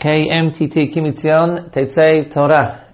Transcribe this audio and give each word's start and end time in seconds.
KMTT 0.00 0.94
Kimitzion 0.94 1.70
Tetzei 1.70 2.32
Torah. 2.32 2.86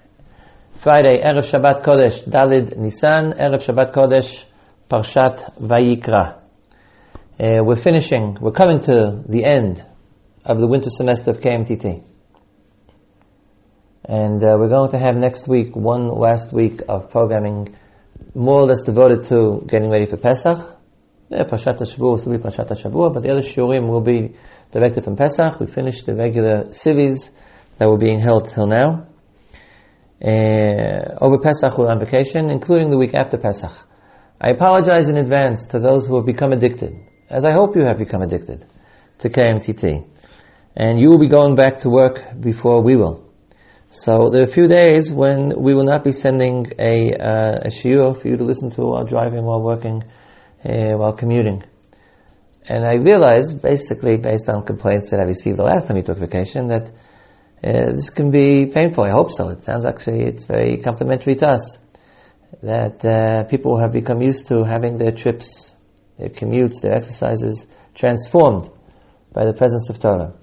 Friday, 0.75 1.23
Erev 1.23 1.45
Shabbat 1.45 1.85
Kodesh, 1.85 2.25
Dalid 2.25 2.77
Nisan, 2.77 3.33
Erev 3.33 3.63
Shabbat 3.63 3.93
Kodesh, 3.95 4.43
Parshat 4.91 5.57
Vayikra. 5.57 6.41
Uh, 7.39 7.63
we're 7.63 7.77
finishing, 7.77 8.37
we're 8.41 8.51
coming 8.51 8.81
to 8.81 9.23
the 9.29 9.45
end 9.45 9.87
of 10.45 10.59
the 10.59 10.67
winter 10.67 10.91
semester 10.91 11.31
of 11.31 11.39
KMTT. 11.39 12.03
And 14.05 14.43
uh, 14.43 14.57
we're 14.59 14.69
going 14.69 14.91
to 14.91 14.99
have 14.99 15.15
next 15.15 15.47
week 15.47 15.77
one 15.77 16.09
last 16.09 16.53
week 16.53 16.83
of 16.89 17.11
programming 17.13 17.77
more 18.35 18.63
or 18.63 18.67
less 18.67 18.83
devoted 18.83 19.29
to 19.29 19.65
getting 19.69 19.91
ready 19.91 20.07
for 20.07 20.17
Pesach. 20.17 20.59
Yeah, 21.29 21.45
Parshat 21.45 21.79
HaShavua 21.79 22.01
will 22.01 22.19
still 22.19 22.33
be 22.33 22.39
Parshat 22.39 22.69
HaShavua, 22.69 23.15
but 23.15 23.23
the 23.23 23.31
other 23.31 23.43
Shurim 23.43 23.87
will 23.87 24.01
be 24.01 24.35
directed 24.73 25.05
from 25.05 25.17
Pesach. 25.17 25.61
We 25.61 25.67
finished 25.67 26.07
the 26.07 26.15
regular 26.15 26.73
civis 26.73 27.31
that 27.79 27.89
were 27.89 27.99
being 27.99 28.21
held 28.21 28.49
till 28.49 28.67
now. 28.67 29.07
Uh, 30.23 31.17
over 31.21 31.39
Pesach 31.39 31.77
we're 31.77 31.91
on 31.91 32.01
vacation, 32.01 32.51
including 32.51 32.91
the 32.91 32.97
week 32.97 33.15
after 33.15 33.37
Pesach. 33.37 33.73
I 34.41 34.51
apologize 34.51 35.09
in 35.09 35.17
advance 35.17 35.67
to 35.67 35.79
those 35.79 36.07
who 36.07 36.17
have 36.17 36.27
become 36.27 36.53
addicted, 36.53 36.95
as 37.29 37.45
I 37.45 37.53
hope 37.53 37.77
you 37.77 37.85
have 37.85 37.99
become 37.99 38.23
addicted 38.23 38.67
to 39.21 39.29
KMTT. 39.29 40.07
And 40.75 41.01
you 41.01 41.09
will 41.09 41.19
be 41.19 41.29
going 41.29 41.55
back 41.55 41.81
to 41.81 41.91
work 41.91 42.23
before 42.39 42.83
we 42.83 42.97
will. 42.97 43.27
So 43.89 44.31
there 44.31 44.43
are 44.43 44.45
a 44.45 44.53
few 44.53 44.69
days 44.69 45.13
when 45.13 45.55
we 45.63 45.75
will 45.75 45.85
not 45.85 46.05
be 46.05 46.13
sending 46.13 46.67
a, 46.79 47.13
uh, 47.15 47.61
a 47.65 47.69
shiur 47.69 48.21
for 48.21 48.29
you 48.29 48.37
to 48.37 48.45
listen 48.45 48.71
to 48.73 48.83
while 48.83 49.05
driving, 49.05 49.45
while 49.45 49.63
working, 49.63 50.05
uh, 50.65 50.93
while 50.97 51.13
commuting. 51.13 51.63
And 52.69 52.85
I 52.85 52.95
realized, 52.95 53.63
basically, 53.63 54.17
based 54.17 54.49
on 54.49 54.65
complaints 54.65 55.11
that 55.11 55.21
I 55.21 55.25
received 55.25 55.59
the 55.59 55.63
last 55.63 55.87
time 55.87 55.97
you 55.97 56.03
took 56.03 56.19
vacation, 56.19 56.67
that 56.69 56.91
uh, 57.65 57.93
this 57.93 58.11
can 58.11 58.31
be 58.31 58.67
painful. 58.67 59.05
I 59.05 59.11
hope 59.11 59.31
so. 59.31 59.51
It 59.51 59.63
sounds 59.63 59.87
actually 59.87 60.25
it's 60.25 60.45
very 60.45 60.79
complimentary 60.79 61.37
to 61.37 61.49
us 61.49 61.79
that 62.63 63.05
uh, 63.05 63.45
people 63.45 63.79
have 63.79 63.93
become 63.93 64.21
used 64.21 64.49
to 64.49 64.65
having 64.65 64.97
their 64.97 65.13
trips, 65.13 65.73
their 66.19 66.29
commutes, 66.29 66.81
their 66.81 66.95
exercises 66.95 67.67
transformed 67.95 68.71
by 69.33 69.45
the 69.45 69.53
presence 69.53 69.89
of 69.89 70.01
Torah. 70.01 70.35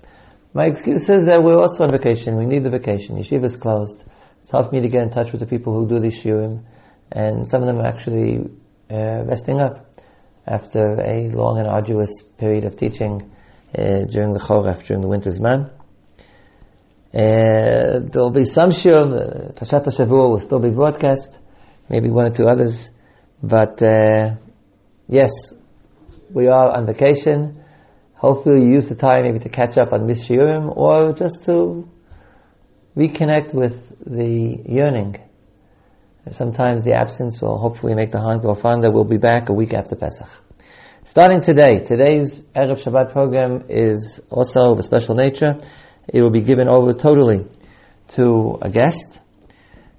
My 0.53 0.65
excuse 0.65 1.09
is 1.09 1.25
that 1.25 1.43
we're 1.43 1.57
also 1.57 1.83
on 1.83 1.89
vacation. 1.89 2.37
We 2.37 2.45
need 2.45 2.63
the 2.63 2.69
vacation. 2.69 3.17
Yeshiva 3.17 3.45
is 3.45 3.57
closed. 3.57 4.03
It's 4.41 4.51
hard 4.51 4.67
for 4.67 4.71
me 4.71 4.81
to 4.81 4.87
get 4.87 5.01
in 5.01 5.09
touch 5.09 5.31
with 5.31 5.41
the 5.41 5.47
people 5.47 5.73
who 5.73 5.87
do 5.87 5.99
these 5.99 6.21
shiurim, 6.21 6.63
and 7.11 7.47
some 7.47 7.61
of 7.61 7.67
them 7.67 7.79
are 7.79 7.87
actually 7.87 8.49
uh, 8.91 9.23
resting 9.25 9.59
up 9.59 9.93
after 10.45 10.99
a 10.99 11.29
long 11.29 11.57
and 11.59 11.67
arduous 11.67 12.21
period 12.37 12.65
of 12.65 12.75
teaching 12.75 13.31
uh, 13.77 14.05
during 14.05 14.33
the 14.33 14.39
Choref, 14.39 14.83
during 14.83 15.01
the 15.01 15.07
winter 15.07 15.29
zman. 15.29 15.71
Uh, 17.13 17.99
there'll 18.11 18.31
be 18.31 18.43
some 18.43 18.69
shiur, 18.69 19.49
uh, 19.49 19.51
Pashat 19.53 19.85
Shavua 19.85 20.29
will 20.31 20.39
still 20.39 20.59
be 20.59 20.69
broadcast, 20.69 21.37
maybe 21.89 22.09
one 22.09 22.25
or 22.25 22.31
two 22.31 22.45
others, 22.45 22.89
but 23.41 23.81
uh, 23.83 24.35
yes, 25.07 25.31
we 26.31 26.47
are 26.47 26.75
on 26.75 26.85
vacation. 26.87 27.63
Hopefully 28.15 28.63
you 28.63 28.73
use 28.73 28.87
the 28.87 28.95
time 28.95 29.23
maybe 29.23 29.39
to 29.39 29.49
catch 29.49 29.77
up 29.77 29.93
on 29.93 30.07
this 30.07 30.27
shiurim 30.27 30.75
or 30.75 31.13
just 31.13 31.45
to 31.45 31.87
reconnect 32.95 33.53
with 33.53 33.75
the 34.05 34.61
yearning 34.65 35.19
Sometimes 36.31 36.83
the 36.83 36.93
absence 36.93 37.41
will 37.41 37.57
hopefully 37.57 37.95
make 37.95 38.11
the 38.11 38.19
hunt 38.19 38.43
go 38.43 38.53
fonder. 38.53 38.89
We'll 38.89 39.03
be 39.03 39.17
back 39.17 39.49
a 39.49 39.53
week 39.53 39.73
after 39.73 39.95
Pesach. 39.95 40.29
Starting 41.03 41.41
today, 41.41 41.79
today's 41.79 42.39
Erev 42.55 42.81
Shabbat 42.81 43.11
program 43.11 43.65
is 43.67 44.21
also 44.29 44.71
of 44.71 44.79
a 44.79 44.83
special 44.83 45.15
nature. 45.15 45.59
It 46.07 46.21
will 46.21 46.31
be 46.31 46.41
given 46.41 46.69
over 46.69 46.93
totally 46.93 47.45
to 48.09 48.57
a 48.61 48.69
guest, 48.69 49.19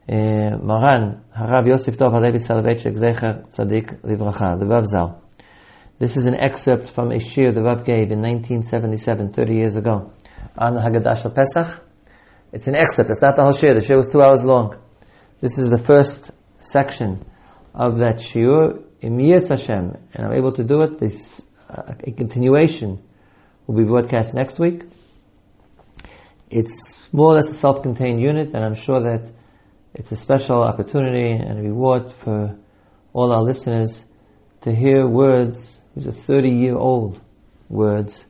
uh, 0.08 0.12
Maran 0.12 1.22
Harav 1.36 1.66
Yosef 1.66 1.98
Dov 1.98 2.12
Halevi 2.12 2.38
Soloveitchik 2.38 2.96
Zecher 2.96 3.46
Tzadik 3.50 4.00
Livracha, 4.00 4.58
the 4.58 4.66
Rav 4.66 4.86
Zal. 4.86 5.22
This 5.98 6.16
is 6.16 6.24
an 6.24 6.34
excerpt 6.34 6.88
from 6.88 7.10
a 7.10 7.16
shiur 7.16 7.52
the 7.52 7.62
Rav 7.62 7.84
gave 7.84 8.10
in 8.10 8.22
1977, 8.22 9.30
30 9.30 9.54
years 9.54 9.76
ago, 9.76 10.10
on 10.56 10.74
the 10.74 10.80
Haggadah 10.80 11.34
Pesach. 11.34 11.84
It's 12.50 12.66
an 12.66 12.76
excerpt, 12.76 13.10
it's 13.10 13.20
not 13.20 13.36
the 13.36 13.42
whole 13.42 13.52
shiur. 13.52 13.74
The 13.74 13.86
shiur 13.86 13.96
was 13.96 14.08
two 14.08 14.22
hours 14.22 14.42
long. 14.42 14.78
This 15.40 15.58
is 15.58 15.70
the 15.70 15.78
first 15.78 16.30
section 16.58 17.24
of 17.74 17.98
that 17.98 18.16
shiur 18.16 18.84
Yetz 19.02 19.48
Hashem, 19.48 19.96
and 20.14 20.26
I'm 20.26 20.32
able 20.32 20.52
to 20.52 20.64
do 20.64 20.82
it. 20.82 20.98
This 20.98 21.42
uh, 21.68 21.94
a 22.00 22.12
continuation 22.12 23.02
will 23.66 23.76
be 23.76 23.84
broadcast 23.84 24.32
next 24.34 24.58
week. 24.58 24.84
It's 26.48 27.06
more 27.12 27.32
or 27.32 27.34
less 27.34 27.50
a 27.50 27.54
self-contained 27.54 28.20
unit, 28.20 28.54
and 28.54 28.64
I'm 28.64 28.74
sure 28.74 29.02
that 29.02 29.30
it's 29.92 30.12
a 30.12 30.16
special 30.16 30.62
opportunity 30.62 31.30
and 31.30 31.58
a 31.58 31.62
reward 31.62 32.10
for 32.12 32.56
all 33.12 33.32
our 33.32 33.42
listeners 33.42 34.02
to 34.62 34.74
hear 34.74 35.06
words. 35.06 35.78
These 35.94 36.06
are 36.08 36.12
30-year-old 36.12 37.20
words 37.68 38.24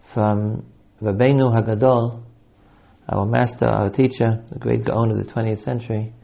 from 0.00 0.64
Rabbeinu 1.02 1.52
Hagadol, 1.52 2.22
our 3.08 3.26
master, 3.26 3.66
our 3.66 3.90
teacher, 3.90 4.44
the 4.48 4.58
great 4.58 4.84
Gaon 4.84 5.10
of 5.10 5.18
the 5.18 5.24
20th 5.24 5.58
century, 5.58 6.14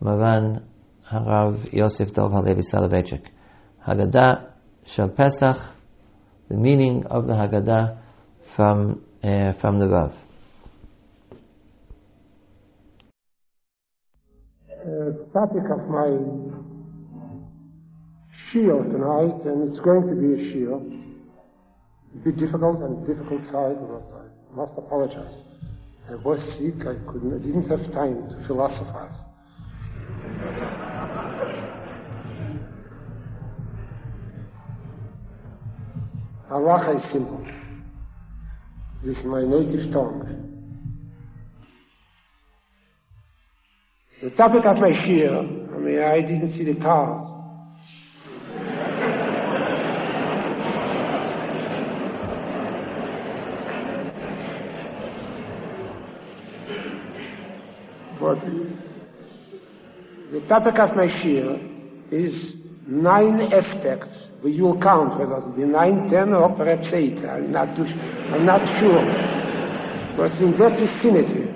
Maran 0.00 0.68
Harav 1.10 1.72
Yosef 1.72 2.12
Dov 2.12 2.32
Halevi 2.32 2.62
Soloveitchik. 2.62 3.26
Haggadah 3.86 4.52
Shal 4.84 5.08
Pesach, 5.08 5.56
the 6.48 6.56
meaning 6.56 7.06
of 7.06 7.26
the 7.26 7.32
Haggadah 7.32 7.98
from, 8.54 9.04
uh, 9.22 9.52
from 9.52 9.78
the 9.78 9.88
Rav. 9.88 10.14
Uh, 14.70 15.10
topic 15.32 15.64
of 15.70 15.88
my 15.88 16.10
shiur 18.52 18.84
tonight, 18.90 19.44
and 19.44 19.68
it's 19.68 19.80
going 19.80 20.06
to 20.06 20.14
be 20.14 20.34
a 20.34 20.54
shiur. 20.54 21.02
Bit 22.24 22.36
difficult 22.38 22.80
and 22.82 23.06
difficult 23.06 23.42
side, 23.52 23.76
but 23.76 24.02
I 24.14 24.56
must 24.56 24.78
apologize. 24.78 25.42
I 26.08 26.14
was 26.14 26.38
sick, 26.56 26.80
I 26.86 26.94
couldn't, 27.10 27.34
I 27.34 27.38
didn't 27.44 27.68
have 27.68 27.92
time 27.92 28.28
to 28.30 28.46
philosophize. 28.46 29.25
Halacha 36.50 37.04
is 37.04 37.12
simple. 37.12 37.44
This 39.04 39.16
is 39.16 39.24
my 39.24 39.42
native 39.44 39.92
tongue. 39.92 40.22
The 44.22 44.30
topic 44.30 44.64
of 44.64 44.76
my 44.78 44.90
shiur, 44.90 45.74
I 45.74 45.78
mean, 45.78 46.00
I 46.00 46.20
didn't 46.20 46.56
see 46.56 46.64
the 46.64 46.80
cards. 46.80 47.36
but 58.26 58.42
the 60.32 60.40
topic 60.48 60.74
of 60.78 60.96
my 60.96 61.06
shiur 61.06 62.12
is 62.12 62.54
nine 62.86 63.40
aspects 63.52 64.26
you 64.48 64.64
will 64.64 64.80
count 64.80 65.18
whether 65.18 65.38
it 65.38 65.56
be 65.56 65.64
nine, 65.64 66.08
ten, 66.10 66.32
or 66.32 66.54
perhaps 66.54 66.86
eight. 66.92 67.18
I'm 67.24 67.50
not, 67.50 67.76
too, 67.76 67.84
I'm 67.84 68.46
not 68.46 68.60
sure. 68.80 69.04
But 70.16 70.32
in 70.40 70.52
that 70.58 70.78
vicinity, 70.78 71.50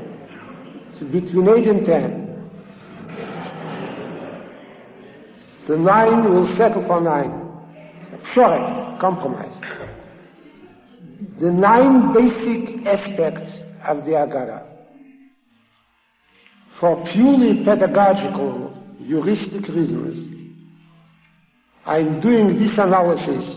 it's 0.92 1.02
between 1.12 1.48
eight 1.48 1.66
and 1.68 1.86
ten. 1.86 2.26
The 5.68 5.76
nine 5.76 6.24
will 6.28 6.54
settle 6.56 6.84
for 6.86 7.00
nine. 7.00 7.46
Sorry, 8.34 8.98
compromise. 9.00 9.56
The 11.40 11.50
nine 11.50 12.12
basic 12.12 12.86
aspects 12.86 13.50
of 13.86 13.98
the 14.04 14.12
Agada. 14.12 14.69
For 16.80 17.04
purely 17.12 17.62
pedagogical, 17.62 18.72
heuristic 18.98 19.68
reasons, 19.68 20.56
I'm 21.84 22.20
doing 22.22 22.58
this 22.58 22.78
analysis 22.78 23.56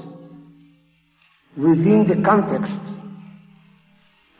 within 1.55 2.05
the 2.05 2.21
context 2.25 2.73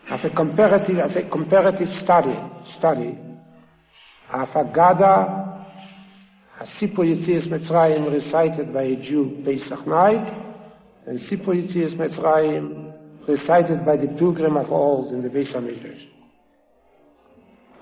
of 0.10 0.20
a 0.26 0.36
comparative, 0.36 0.98
of 0.98 1.16
a 1.16 1.30
comparative 1.30 1.88
study, 2.04 2.38
study 2.78 3.18
of 4.34 4.50
Agada, 4.50 5.66
a 6.60 6.66
Sipur 6.78 7.06
Yitzias 7.06 7.48
Mitzrayim 7.48 8.12
recited 8.12 8.74
by 8.74 8.84
a 8.84 8.96
Jew 8.98 9.42
Pesach 9.46 9.88
night, 9.88 10.56
and 11.08 11.20
Sipur 11.22 11.56
Mitzrayim 11.96 12.94
recited 13.30 13.86
by 13.86 13.96
the 13.96 14.08
pilgrim 14.20 14.58
of 14.58 14.70
old 14.72 15.14
in 15.14 15.22
the 15.22 15.30
Beis 15.30 15.54
HaMikdash. 15.56 16.08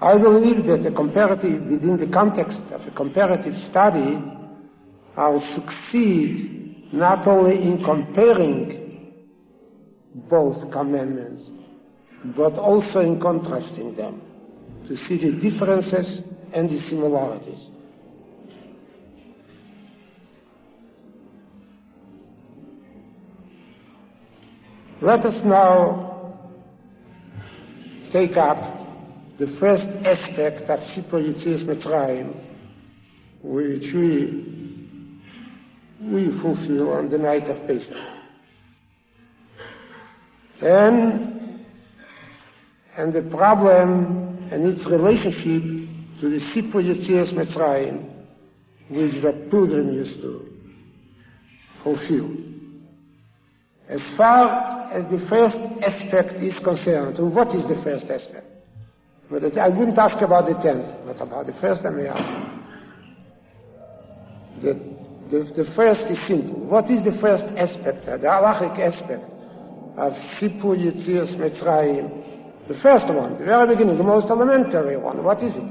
I 0.02 0.18
believe 0.18 0.66
that 0.66 0.84
a 0.88 0.92
comparative, 0.92 1.62
within 1.66 1.98
the 1.98 2.12
context 2.12 2.60
of 2.74 2.82
a 2.82 2.92
comparative 2.92 3.54
study, 3.70 4.18
I'll 5.16 5.44
succeed 5.54 6.88
not 6.92 7.28
only 7.28 7.56
in 7.62 7.84
comparing 7.86 9.14
both 10.28 10.72
commandments, 10.72 11.44
but 12.36 12.54
also 12.54 13.00
in 13.00 13.22
contrasting 13.22 13.96
them, 13.96 14.22
to 14.88 14.98
see 15.08 15.18
the 15.18 15.34
differences 15.34 16.22
and 16.54 16.68
the 16.68 16.82
similarities. 16.90 17.60
Let 25.02 25.26
us 25.26 25.42
now 25.46 26.38
take 28.12 28.36
up 28.38 28.81
the 29.42 29.58
first 29.60 29.82
aspect 30.06 30.70
of 30.70 30.80
Yitzias 31.18 31.66
Mitzrayim, 31.66 32.32
which 33.42 33.92
we, 33.92 34.38
we 36.00 36.42
fulfill 36.44 36.92
on 36.92 37.10
the 37.10 37.18
night 37.18 37.50
of 37.50 37.58
Pesach. 37.66 37.92
And, 40.62 41.66
and 42.96 43.12
the 43.12 43.24
problem 43.36 44.48
and 44.52 44.68
its 44.68 44.86
relationship 44.86 45.64
to 46.22 46.30
the 46.30 46.40
Yitzias 46.84 47.34
Mitzrayim, 47.34 48.12
which 48.92 49.24
the 49.24 49.48
pilgrim 49.50 49.92
used 49.92 50.22
to 50.22 50.46
fulfill. 51.84 52.30
As 53.90 54.02
far 54.16 54.94
as 54.94 55.04
the 55.10 55.26
first 55.28 55.58
aspect 55.84 56.44
is 56.44 56.54
concerned, 56.64 57.18
what 57.34 57.48
is 57.56 57.64
the 57.64 57.82
first 57.84 58.06
aspect? 58.06 58.52
But 59.32 59.58
I 59.58 59.70
wouldn't 59.70 59.98
ask 59.98 60.22
about 60.22 60.46
the 60.46 60.56
tenth, 60.62 60.86
but 61.06 61.22
about 61.22 61.48
the 61.48 61.54
first 61.62 61.86
I 61.86 61.90
may 61.90 62.06
ask. 62.06 62.20
The, 64.62 64.74
the, 65.32 65.64
the 65.64 65.72
first 65.74 66.02
is 66.12 66.20
simple. 66.28 66.60
What 66.68 66.92
is 66.92 67.02
the 67.06 67.18
first 67.22 67.44
aspect, 67.56 68.06
the 68.06 68.28
halachic 68.28 68.78
aspect 68.78 69.24
of 69.98 70.12
Sipur 70.36 70.76
Yitzias 70.76 71.34
Mitzrayim? 71.40 72.68
The 72.68 72.74
first 72.84 73.06
one, 73.08 73.40
the 73.40 73.46
very 73.46 73.74
beginning, 73.74 73.98
the 73.98 74.04
most 74.04 74.30
elementary 74.30 74.98
one. 74.98 75.24
What 75.24 75.42
is 75.42 75.56
it? 75.56 75.64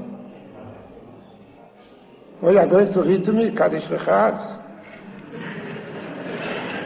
Well, 2.41 2.53
you 2.53 2.59
are 2.59 2.67
going 2.67 2.91
to 2.91 3.01
read 3.01 3.23
to 3.25 3.31
me 3.31 3.55
Kadesh 3.55 3.83
Urchatz. 3.91 4.57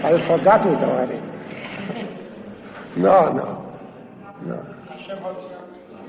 I 0.04 0.12
forgot 0.27 0.68
it 0.68 0.83
already. 0.83 1.19
no, 2.98 3.31
no, 3.31 3.63
no. 4.44 5.55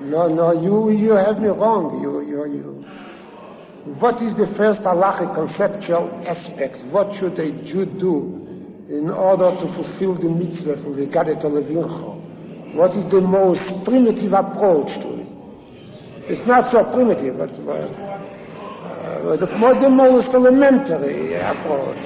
No, 0.01 0.29
no, 0.29 0.53
you, 0.53 0.91
you 0.91 1.13
have 1.13 1.39
me 1.39 1.49
wrong. 1.49 2.01
You, 2.03 2.21
you, 2.21 2.45
you. 2.53 2.77
What 3.99 4.21
is 4.23 4.37
the 4.37 4.53
first 4.57 4.83
halachic 4.83 5.33
conceptual 5.33 6.11
aspect? 6.27 6.85
What 6.91 7.17
should 7.19 7.39
a 7.39 7.51
Jew 7.65 7.87
do 7.99 8.35
in 8.91 9.09
order 9.11 9.55
to 9.57 9.67
fulfill 9.73 10.19
the 10.21 10.29
mitzvah 10.29 10.83
from 10.83 10.97
the 10.99 11.07
Gadet 11.07 11.43
Levincho? 11.43 12.75
What 12.75 12.93
is 12.93 13.09
the 13.11 13.23
most 13.23 13.63
primitive 13.87 14.35
approach 14.35 14.91
to 15.01 15.09
it? 15.23 15.29
It's 16.29 16.47
not 16.47 16.71
so 16.75 16.83
primitive, 16.93 17.39
but 17.39 17.55
uh, 17.55 17.87
uh, 19.25 19.37
the, 19.39 19.47
the 19.47 19.89
most 19.89 20.35
elementary 20.35 21.39
approach. 21.39 22.03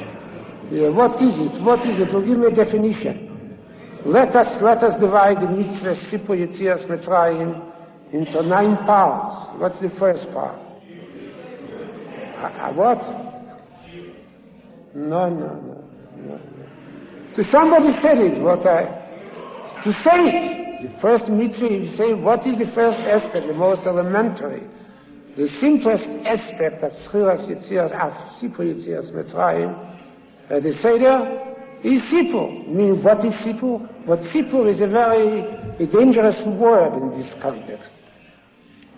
Yeah, 0.70 0.90
what 0.92 1.16
is 1.18 1.32
it? 1.32 1.64
What 1.64 1.80
is 1.88 1.98
it? 1.98 2.12
Well, 2.12 2.22
give 2.22 2.38
me 2.38 2.46
a 2.46 2.54
definition. 2.54 3.58
Let 4.04 4.36
us, 4.36 4.62
let 4.62 4.84
us 4.84 5.00
divide 5.00 5.40
the 5.40 5.48
mitzvah 5.48 5.96
Sipur 6.12 6.36
Yitzias 6.36 6.86
Mitzrayim 6.86 7.69
into 8.12 8.42
nine 8.42 8.76
parts. 8.86 9.60
What's 9.60 9.78
the 9.80 9.90
first 9.98 10.24
part? 10.32 10.58
Uh, 12.38 12.72
what? 12.72 12.98
No, 14.94 15.28
no, 15.28 15.54
no, 15.54 15.84
no. 16.16 16.40
To 17.36 17.44
somebody 17.52 17.92
said 18.02 18.18
it, 18.18 18.40
what 18.40 18.66
I, 18.66 18.84
to 19.84 19.92
say 20.04 20.20
it. 20.28 20.60
The 20.80 20.88
first 21.02 21.28
mitzvah, 21.28 21.68
you 21.68 21.94
say, 21.98 22.14
what 22.14 22.46
is 22.46 22.56
the 22.56 22.72
first 22.74 22.98
aspect, 23.00 23.46
the 23.46 23.52
most 23.52 23.86
elementary? 23.86 24.66
The 25.36 25.46
simplest 25.60 26.04
aspect 26.24 26.82
of 26.82 26.92
Schiras 27.04 27.46
Yitzias, 27.46 27.92
of 27.92 28.12
Sipur 28.40 28.64
Yitzias 28.64 29.12
Mitzrayim, 29.12 29.76
uh, 30.50 30.60
the 30.60 30.72
Seder, 30.80 31.50
is 31.84 32.00
Sipur. 32.08 32.64
I 32.64 32.72
mean, 32.72 33.02
what 33.02 33.24
is 33.26 33.32
Sipur? 33.44 34.06
But 34.06 34.20
Sipur 34.32 34.74
is 34.74 34.80
a 34.80 34.86
very 34.86 35.40
a 35.84 35.86
dangerous 35.86 36.40
word 36.46 36.94
in 36.94 37.20
this 37.20 37.30
context. 37.42 37.90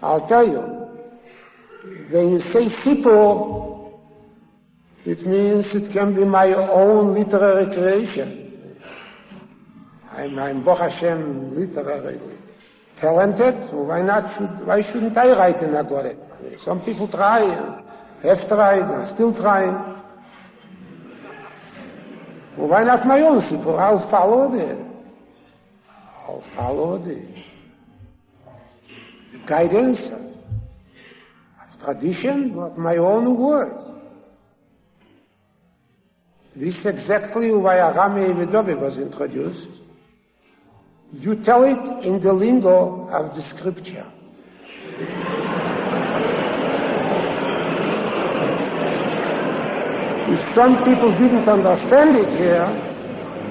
I'll 0.02 0.26
tell 0.26 0.46
you. 0.46 0.82
When 2.10 2.32
you 2.32 2.40
say 2.52 2.69
Sipur, 2.84 3.93
it 5.04 5.26
means 5.26 5.64
it 5.72 5.93
can 5.93 6.14
be 6.14 6.25
my 6.25 6.52
own 6.52 7.14
literary 7.14 7.66
creation. 7.75 8.78
I'm, 10.12 10.38
I'm 10.38 10.62
Boch 10.64 10.78
Hashem 10.78 11.54
literary 11.56 12.20
talented, 13.00 13.69
so 13.70 13.82
why 13.82 14.00
not 14.00 14.37
should, 14.37 14.66
why 14.66 14.81
shouldn't 14.93 15.16
I 15.16 15.32
write 15.32 15.62
in 15.62 15.70
Agoret? 15.70 16.19
Some 16.64 16.82
people 16.82 17.08
try, 17.08 17.40
have 18.22 18.49
tried, 18.49 18.82
are 18.82 19.10
still 19.14 19.34
trying. 19.34 19.75
Well, 22.56 22.69
why 22.69 22.84
not 22.84 23.06
my 23.06 23.20
own 23.20 23.43
Sipur? 23.50 23.78
I'll 23.78 24.08
follow 24.10 24.50
the, 24.50 24.78
I'll 26.28 26.44
follow 26.54 26.99
the 26.99 27.51
guidance 29.49 29.99
of 30.11 31.81
tradition, 31.85 32.55
but 32.55 32.79
my 32.79 32.97
own 32.97 33.37
words. 33.39 33.85
This 36.55 36.75
is 36.75 36.87
exactly 36.87 37.50
why 37.53 37.77
Arami 37.77 38.29
Evidovi 38.29 38.79
was 38.79 38.99
introduced. 38.99 39.69
You 41.12 41.43
tell 41.44 41.65
it 41.65 42.06
in 42.06 42.23
the 42.23 42.33
lingo 42.33 43.09
of 43.09 43.35
the 43.35 43.43
scripture. 43.56 44.06
if 50.33 50.41
some 50.55 50.85
people 50.85 51.12
didn't 51.12 51.49
understand 51.49 52.17
it 52.17 52.29
here, 52.38 52.65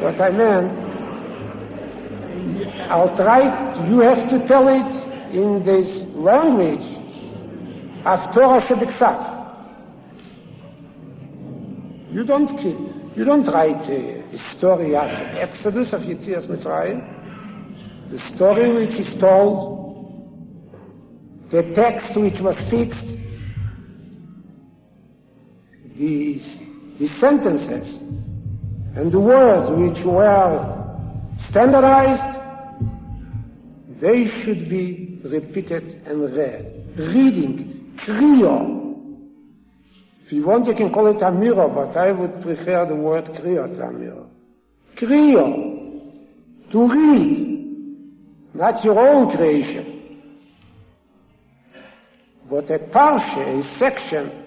what 0.02 0.20
I 0.20 0.30
meant, 0.32 0.72
I'll 2.90 3.16
try, 3.16 3.88
you 3.88 4.00
have 4.00 4.30
to 4.30 4.48
tell 4.48 4.68
it 4.68 5.11
in 5.34 5.64
this 5.66 5.88
language 6.16 7.02
of 8.06 8.34
Torah 8.34 8.62
Shebeksav. 8.68 9.32
You 12.12 12.26
don't 12.26 12.48
keep, 12.58 13.18
you 13.18 13.24
don't 13.24 13.46
write 13.48 13.90
a 13.90 14.58
story 14.58 14.96
of 14.96 15.08
Exodus 15.38 15.94
of 15.94 16.02
Yitzias 16.02 16.48
Mitzrayim. 16.48 17.20
The 18.12 18.36
story 18.36 18.72
which 18.74 19.00
is 19.00 19.20
told, 19.22 19.80
the 21.52 21.62
text 21.76 22.20
which 22.20 22.40
was 22.42 22.56
fixed, 22.70 23.08
the, 25.98 26.42
the 27.00 27.08
sentences 27.22 28.02
and 28.98 29.12
the 29.12 29.20
words 29.20 29.72
which 29.80 30.06
were 30.06 30.82
standardized, 31.50 32.40
they 34.02 34.26
should 34.44 34.70
be 34.70 35.11
repeated 35.24 36.02
and 36.06 36.22
read. 36.36 36.96
Reading, 36.98 37.98
kriyo. 38.06 38.78
If 40.26 40.32
you 40.32 40.46
want, 40.46 40.68
you 40.68 40.76
can 40.76 40.92
call 40.92 41.08
it 41.08 41.22
amiro, 41.22 41.70
but 41.70 41.98
I 41.98 42.12
would 42.12 42.42
prefer 42.42 42.86
the 42.88 42.96
word 42.96 43.26
kriyo 43.26 43.76
to 43.76 43.84
amiro. 43.84 44.30
Kriyo. 44.98 46.72
To 46.72 46.88
read. 46.88 47.52
Not 48.54 48.84
your 48.84 49.00
own 49.00 49.36
creation. 49.36 50.22
But 52.50 52.70
a 52.70 52.80
parsha, 52.80 53.64
a 53.64 53.80
section 53.80 54.42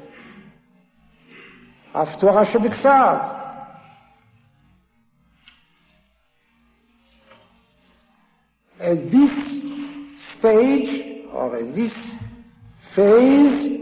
of 1.94 2.08
Torah 2.20 2.46
Shebiksav. 2.46 3.34
At 8.80 9.10
this 9.10 9.53
stage, 10.38 11.26
or 11.32 11.56
at 11.56 11.74
this 11.74 11.92
phase, 12.94 13.74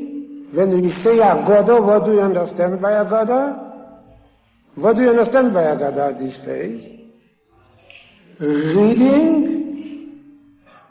when 0.55 0.83
we 0.83 0.91
say 1.03 1.21
Agoda, 1.21 1.81
what 1.81 2.05
do 2.05 2.13
you 2.13 2.21
understand 2.21 2.81
by 2.81 2.93
Agoda? 2.93 3.73
What 4.75 4.97
do 4.97 5.03
you 5.03 5.11
understand 5.11 5.53
by 5.55 5.65
Agoda 5.65 6.15
at 6.15 6.19
this 6.19 6.35
phase? 6.45 7.01
Reading 8.41 9.53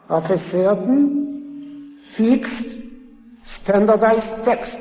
of 0.10 0.24
a 0.24 0.38
certain 0.52 2.00
fixed, 2.18 2.68
standardized 3.64 4.46
text. 4.46 4.78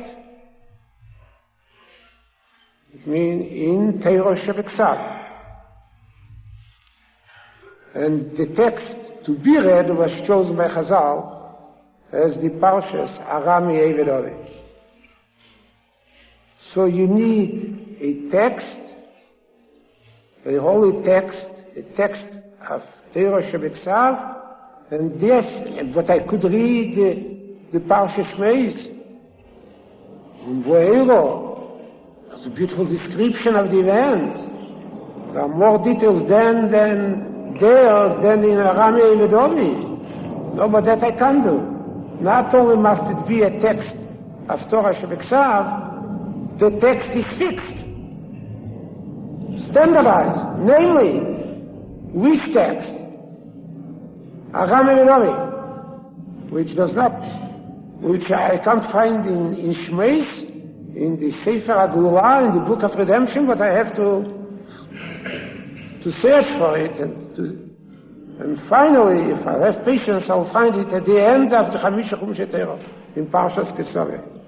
It 2.92 3.06
means 3.06 3.46
in 3.50 4.00
Shebeksav. 4.02 5.26
And 7.94 8.36
the 8.36 8.46
text 8.54 8.99
to 9.26 9.36
be 9.38 9.56
read 9.56 9.88
was 9.88 10.10
chosen 10.26 10.56
by 10.56 10.68
Chazal 10.68 11.40
as 12.12 12.34
the 12.42 12.48
Parshas 12.60 13.18
Arami 13.28 13.76
Evedovi. 13.76 14.50
So 16.74 16.86
you 16.86 17.06
need 17.06 17.98
a 18.00 18.30
text, 18.30 18.94
a 20.46 20.58
holy 20.60 21.04
text, 21.04 21.46
a 21.76 21.82
text 21.96 22.36
of 22.68 22.82
Torah 23.12 23.42
Shebeksav, 23.50 24.36
And 24.90 25.20
yes, 25.20 25.44
but 25.94 26.10
I 26.10 26.20
could 26.26 26.44
read 26.44 26.92
uh, 26.94 27.72
the, 27.72 27.78
the 27.78 27.84
Parsha 27.84 28.34
Shmeis. 28.34 28.96
And 30.46 30.64
Voero, 30.64 31.80
it's 32.32 32.46
a 32.46 32.50
beautiful 32.50 32.86
description 32.86 33.54
of 33.54 33.70
the 33.70 33.80
events. 33.80 35.32
There 35.32 35.42
are 35.42 35.48
more 35.48 35.78
details 35.84 36.28
then 36.28 36.72
than 36.72 37.29
there 37.60 38.20
than 38.22 38.42
in 38.44 38.56
Arame 38.56 39.16
Ledovi. 39.20 40.54
No, 40.56 40.68
but 40.68 40.84
that 40.84 41.02
I 41.04 41.12
can 41.12 41.42
do. 41.42 42.24
Not 42.24 42.54
only 42.54 42.76
must 42.76 43.02
it 43.10 43.28
be 43.28 43.42
a 43.42 43.50
text 43.60 43.96
of 44.48 44.58
Torah 44.70 44.94
Shebeksav, 44.94 46.58
the 46.58 46.70
text 46.80 47.16
is 47.16 47.24
fixed, 47.38 47.80
standardized, 49.70 50.58
namely, 50.64 51.20
which 52.12 52.42
text? 52.52 52.90
Arame 54.52 54.96
Ledovi, 54.98 56.50
which 56.50 56.74
does 56.74 56.90
not, 56.94 57.12
which 58.02 58.30
I 58.30 58.58
can't 58.64 58.90
find 58.90 59.24
in, 59.26 59.54
in 59.54 59.74
Shmeis, 59.86 60.50
in 60.96 61.16
the 61.20 61.30
Sefer 61.44 61.72
Agula, 61.72 62.48
in 62.48 62.58
the 62.58 62.64
Book 62.66 62.82
of 62.82 62.98
Redemption, 62.98 63.46
but 63.46 63.60
I 63.60 63.72
have 63.72 63.94
to 63.96 64.40
to 66.02 66.10
search 66.22 66.46
for 66.58 66.78
it 66.78 66.98
and 66.98 67.19
and 67.38 68.58
finally, 68.68 69.32
if 69.32 69.46
I 69.46 69.58
have 69.66 69.84
patience, 69.84 70.24
I'll 70.28 70.52
find 70.52 70.74
it 70.74 70.92
at 70.92 71.04
the 71.04 71.22
end 71.22 71.52
of 71.52 71.72
the 71.72 71.78
Chamisha 71.78 72.14
Chumash 72.18 73.16
in 73.16 73.26
Parshas 73.26 73.76
Ki 73.76 73.82
Savo. 73.92 74.40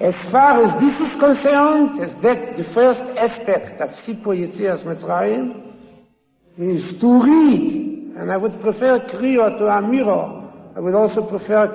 As 0.00 0.14
far 0.32 0.64
as 0.64 0.80
this 0.80 0.94
is 1.08 1.20
concerned, 1.20 2.00
as 2.00 2.22
that 2.22 2.56
the 2.56 2.64
first 2.72 3.00
aspect 3.18 3.82
of 3.82 3.90
Sipo 4.06 4.32
Yetzias 4.32 4.82
Mitzrayim 4.82 5.74
is 6.56 6.98
to 7.00 7.22
read, 7.22 8.14
and 8.16 8.32
I 8.32 8.38
would 8.38 8.58
prefer 8.62 9.00
Kriya 9.12 9.58
to 9.58 9.68
Amiro. 9.68 10.72
I 10.74 10.80
would 10.80 10.94
also 10.94 11.28
prefer 11.28 11.68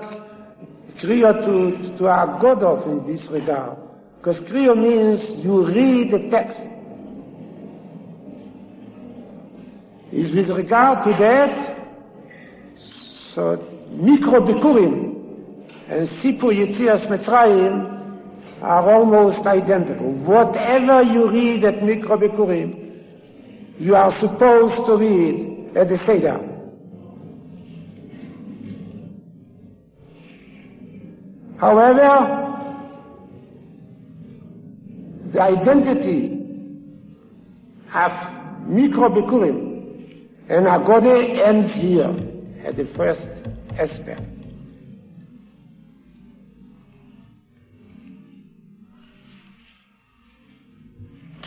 Kriya 1.04 1.46
to, 1.46 1.98
to 1.98 2.04
Agodov 2.06 2.88
in 2.88 3.06
this 3.06 3.24
regard. 3.30 3.78
Because 4.18 4.40
Kriya 4.50 4.76
means 4.76 5.46
you 5.46 5.68
read 5.68 6.12
the 6.12 6.30
text. 6.32 6.58
Is 10.16 10.34
with 10.34 10.48
regard 10.56 11.04
to 11.04 11.12
that, 11.20 11.76
so 13.36 13.58
Mikro 13.92 14.40
Bikurim 14.48 14.96
and 15.90 16.08
Sipu 16.22 16.54
Yetzias 16.56 17.06
Mitzrayim 17.10 18.62
are 18.62 18.94
almost 18.94 19.46
identical. 19.46 20.14
Whatever 20.14 21.04
you 21.04 21.30
read 21.30 21.66
at 21.66 21.82
Mikro 21.84 22.18
Bikurim, 22.18 23.78
you 23.78 23.94
are 23.94 24.18
supposed 24.22 24.86
to 24.88 24.96
read 24.96 25.76
at 25.76 25.90
the 25.90 25.98
Seder. 26.08 26.40
However, 31.60 32.10
the 35.34 35.42
identity 35.42 36.40
of 37.94 38.12
Mikro 38.70 39.10
Bikurim 39.12 39.65
and 40.48 40.68
Agode 40.68 41.48
ends 41.48 41.74
here 41.74 42.66
at 42.68 42.76
the 42.76 42.88
first 42.96 43.28
aspect. 43.80 44.22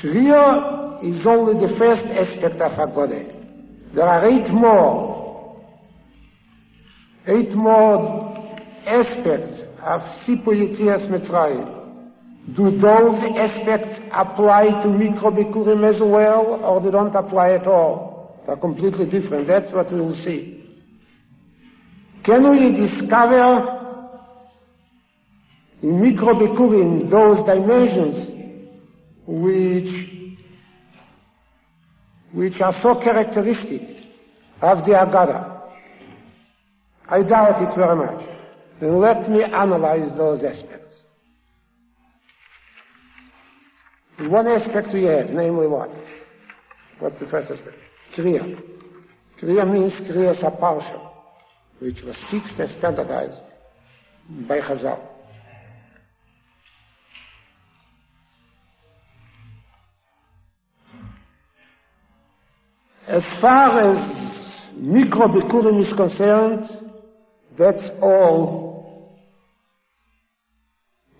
Kriya 0.02 1.04
is 1.04 1.26
only 1.26 1.54
the 1.64 1.76
first 1.78 2.06
aspect 2.06 2.60
of 2.60 2.72
Agode. 2.72 3.94
There 3.94 4.04
are 4.04 4.28
eight 4.28 4.50
more, 4.50 5.60
eight 7.26 7.54
more 7.54 8.58
aspects 8.86 9.62
of 9.82 10.00
Sipu 10.26 10.48
Yitzias. 10.48 11.08
Do 12.56 12.70
those 12.70 13.22
aspects 13.36 14.00
apply 14.12 14.64
to 14.82 14.88
Mikro 14.88 15.30
Bikurim 15.30 15.84
as 15.88 16.00
well, 16.00 16.60
or 16.64 16.80
they 16.80 16.90
don't 16.90 17.14
apply 17.14 17.52
at 17.52 17.66
all? 17.66 18.07
They're 18.48 18.56
completely 18.56 19.04
different. 19.04 19.46
That's 19.46 19.70
what 19.74 19.92
we 19.92 20.00
will 20.00 20.16
see. 20.24 20.64
Can 22.24 22.50
we 22.50 22.88
discover 22.88 23.98
in 25.82 26.00
Mikro 26.00 26.32
Bikurim 26.32 27.10
those 27.10 27.44
dimensions 27.44 28.30
which 29.26 30.08
which 32.32 32.58
are 32.62 32.74
so 32.82 32.98
characteristic 33.04 33.82
of 34.62 34.78
the 34.86 34.92
Agada? 34.92 35.60
I 37.06 37.22
doubt 37.24 37.60
it 37.60 37.76
very 37.76 37.96
much. 37.96 38.26
Then 38.80 38.98
let 38.98 39.28
me 39.30 39.44
analyze 39.44 40.10
those 40.16 40.42
aspects. 40.42 40.96
One 44.20 44.48
aspect 44.48 44.88
we 44.94 45.02
have, 45.02 45.28
namely 45.28 45.66
what? 45.66 45.90
What's 46.98 47.20
the 47.20 47.26
first 47.26 47.50
aspect? 47.50 47.76
Kriya. 48.16 48.62
Kriya 49.40 49.72
means 49.72 49.92
Kriya 50.08 50.40
Saparsha, 50.42 51.10
which 51.78 52.02
was 52.02 52.16
fixed 52.30 52.58
and 52.58 52.70
standardized 52.78 53.42
by 54.48 54.60
Chazal. 54.60 55.00
As 63.06 63.22
far 63.40 63.80
as 63.80 64.28
Mikro 64.76 65.28
Bikurim 65.32 65.80
is 65.84 65.96
concerned, 65.96 66.68
that's 67.58 67.82
all 68.02 68.68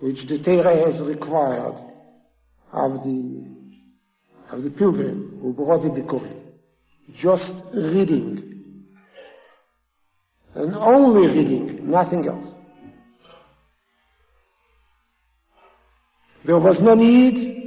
which 0.00 0.18
the 0.28 0.38
Torah 0.38 0.92
has 0.92 1.00
required 1.00 1.74
of 2.72 2.92
the 3.04 3.46
of 4.50 4.62
the 4.62 4.70
pilgrim 4.70 5.38
who 5.42 5.52
brought 5.52 5.82
the 5.82 5.88
Bikurim. 5.88 6.37
Just 7.16 7.50
reading. 7.74 8.84
And 10.54 10.74
only 10.74 11.28
reading, 11.28 11.90
nothing 11.90 12.26
else. 12.26 12.48
There 16.44 16.58
was 16.58 16.76
no 16.80 16.94
need 16.94 17.58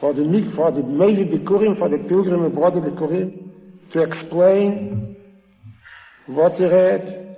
for 0.00 0.12
the 0.12 0.22
for 0.54 0.70
the 0.70 0.82
Meili 0.82 1.30
Bikurim, 1.32 1.78
for 1.78 1.88
the 1.88 1.98
pilgrim 2.08 2.42
who 2.42 2.50
brought 2.50 2.74
the 2.74 2.80
Bikurim, 2.80 3.50
to 3.92 4.02
explain 4.02 5.16
what 6.26 6.52
he 6.54 6.64
read, 6.64 7.36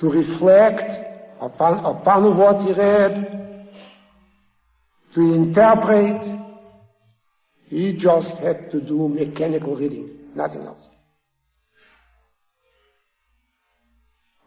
to 0.00 0.06
reflect 0.06 0.90
upon, 1.40 1.84
upon 1.84 2.36
what 2.38 2.62
he 2.62 2.72
read, 2.72 3.68
to 5.14 5.20
interpret, 5.20 6.43
he 7.74 7.92
just 7.94 8.38
had 8.38 8.70
to 8.70 8.80
do 8.80 9.08
mechanical 9.08 9.74
reading, 9.74 10.08
nothing 10.36 10.62
else. 10.62 10.86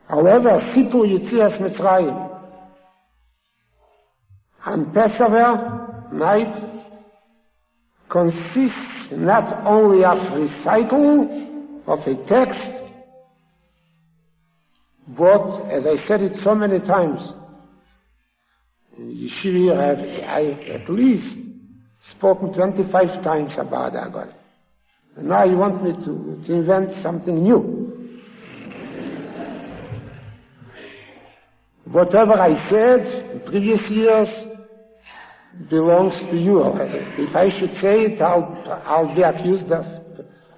However, 0.08 0.62
Sipur 0.74 1.06
Yitzias 1.06 1.60
Mitzrayim 1.60 2.40
and 4.66 4.94
Passover 4.94 6.08
night 6.14 6.86
consists 8.10 9.12
not 9.12 9.66
only 9.68 10.06
of 10.06 10.18
recital 10.40 11.84
of 11.86 12.00
a 12.00 12.16
text, 12.30 12.94
but, 15.18 15.70
as 15.70 15.86
I 15.86 16.08
said 16.08 16.22
it 16.22 16.32
so 16.46 16.56
many 16.56 16.80
times, 16.80 17.20
Yeshiva 18.98 19.76
have 19.76 20.00
I 20.30 20.72
at 20.72 20.90
least 20.90 21.47
spoken 22.12 22.54
25 22.54 23.24
times 23.24 23.52
about. 23.58 23.94
And 25.16 25.28
now 25.28 25.44
you 25.44 25.58
want 25.58 25.84
me 25.84 25.92
to, 25.94 26.48
to 26.48 26.54
invent 26.54 26.92
something 27.02 27.42
new. 27.42 27.78
Whatever 31.92 32.34
I 32.34 32.70
said 32.70 33.32
in 33.32 33.40
previous 33.46 33.80
years 33.90 34.28
belongs 35.70 36.14
to 36.30 36.38
you. 36.38 36.62
If 37.18 37.36
I 37.36 37.50
should 37.60 37.74
say 37.82 38.14
it, 38.14 38.22
I'll, 38.22 38.64
I'll 38.86 39.16
be 39.16 39.22
accused 39.24 39.72
of, 39.72 39.86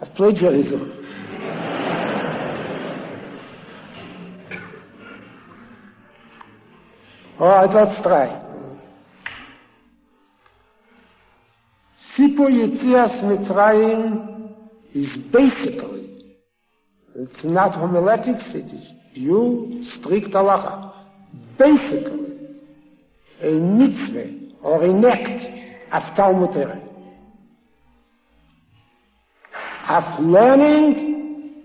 of 0.02 0.16
plagiarism. 0.16 0.96
Oh, 7.40 7.46
All 7.46 7.50
right, 7.50 7.74
let's 7.74 8.02
try. 8.04 8.49
Sipo 12.20 12.50
Yitzias 12.50 13.24
Mitzrayim 13.24 14.52
is 14.94 15.08
basically, 15.32 16.36
it's 17.16 17.46
not 17.46 17.74
homiletics, 17.76 18.44
it 18.48 18.66
is 18.74 18.92
pure, 19.14 19.66
strict 19.96 20.28
halacha. 20.34 20.92
Basically, 21.58 22.36
a 23.42 23.52
mitzvah 23.52 24.58
or 24.62 24.84
an 24.84 25.06
act 25.06 25.46
of 25.94 26.16
Talmud 26.18 26.52
Torah. 26.52 26.82
Of 29.88 30.26
learning 30.26 31.64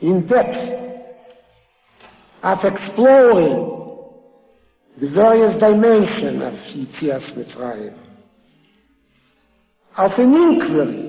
in 0.00 0.28
depth 0.28 0.76
of 2.44 2.58
exploring 2.62 3.72
the 5.00 5.10
various 5.10 5.58
dimensions 5.58 6.40
of 6.40 6.52
Yitzias 6.72 7.34
Mitzrayim, 7.36 8.05
of 9.96 10.10
an 10.18 10.34
inquiry, 10.34 11.06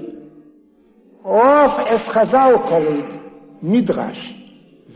of, 1.25 1.71
as 1.87 2.01
Chazal 2.13 2.55
it, 2.99 3.63
Midrash, 3.63 4.37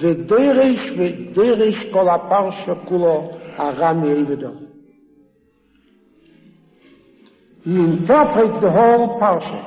ודרש 0.01 0.89
ודרש 0.97 1.75
כל 1.93 2.09
הפרשה 2.09 2.75
כולו 2.85 3.31
הרם 3.57 4.03
יעבדו. 4.03 4.51
He 7.63 7.75
interprets 7.75 8.59
the 8.61 8.71
whole 8.71 9.19
parsha. 9.21 9.61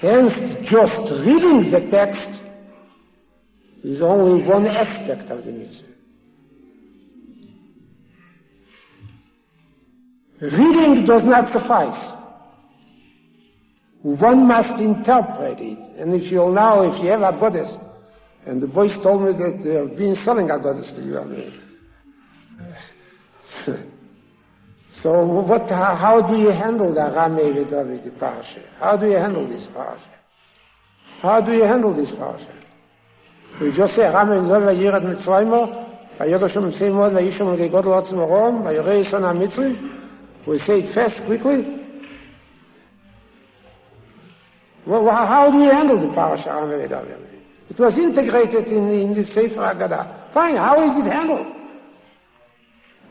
Hence, 0.00 0.34
just 0.64 1.26
reading 1.26 1.70
the 1.70 1.80
text 1.90 2.42
is 3.82 4.02
only 4.02 4.46
one 4.46 4.66
aspect 4.66 5.30
of 5.30 5.44
the 5.44 5.52
mitzvah. 5.52 5.86
Reading 10.40 11.06
does 11.06 11.22
not 11.24 11.52
suffice. 11.52 12.21
One 14.02 14.48
must 14.48 14.80
interpret 14.80 15.58
it. 15.60 15.78
And 15.98 16.12
if 16.14 16.30
you'll 16.30 16.52
now, 16.52 16.82
if 16.82 17.02
you 17.02 17.10
have 17.10 17.22
a 17.22 17.32
Buddhist, 17.32 17.76
and 18.46 18.60
the 18.60 18.66
boys 18.66 18.90
told 19.02 19.22
me 19.22 19.32
that 19.32 19.62
they 19.64 19.74
have 19.74 19.96
been 19.96 20.16
selling 20.24 20.50
a 20.50 20.58
Buddhist 20.58 20.96
to 20.96 21.02
you 21.02 21.16
already. 21.16 21.60
so 25.02 25.24
what, 25.24 25.68
how, 25.70 25.94
how, 25.94 26.20
do 26.20 26.36
you 26.36 26.48
handle 26.48 26.92
the 26.92 27.00
Rame 27.00 27.54
Vedaviti 27.54 28.10
Parsha? 28.18 28.64
How 28.80 28.96
do 28.96 29.06
you 29.06 29.16
handle 29.16 29.48
this 29.48 29.68
Parsha? 29.68 30.00
How 31.20 31.40
do 31.40 31.52
you 31.52 31.62
handle 31.62 31.94
this 31.94 32.10
Parsha? 32.10 32.60
We 33.60 33.68
just 33.76 33.94
say, 33.94 34.02
Rame 34.02 34.42
Vedaviti 34.48 34.82
Vayirat 34.82 35.02
Mitzrayim, 35.04 36.18
Vayogashum 36.18 36.76
Tzimod, 36.76 37.12
Vayishum 37.12 37.56
Gegod 37.56 37.84
Lotzim 37.84 38.18
Rom, 38.18 38.64
Vayorei 38.64 39.08
Son 39.12 39.22
HaMitzrim. 39.22 40.46
We 40.48 40.58
say 40.66 40.80
it 40.80 40.92
fast, 40.92 41.24
quickly, 41.26 41.81
well, 44.86 45.08
how 45.10 45.50
do 45.50 45.58
you 45.58 45.70
handle 45.70 46.00
the 46.00 46.12
parasha? 46.14 46.50
It 47.70 47.78
was 47.78 47.94
integrated 47.96 48.66
in, 48.66 48.88
the, 48.88 48.94
in 48.94 49.14
the 49.14 49.24
Sefer 49.32 49.62
Haggadah. 49.62 50.34
Fine, 50.34 50.56
how 50.56 50.76
is 50.82 51.06
it 51.06 51.10
handled? 51.10 51.46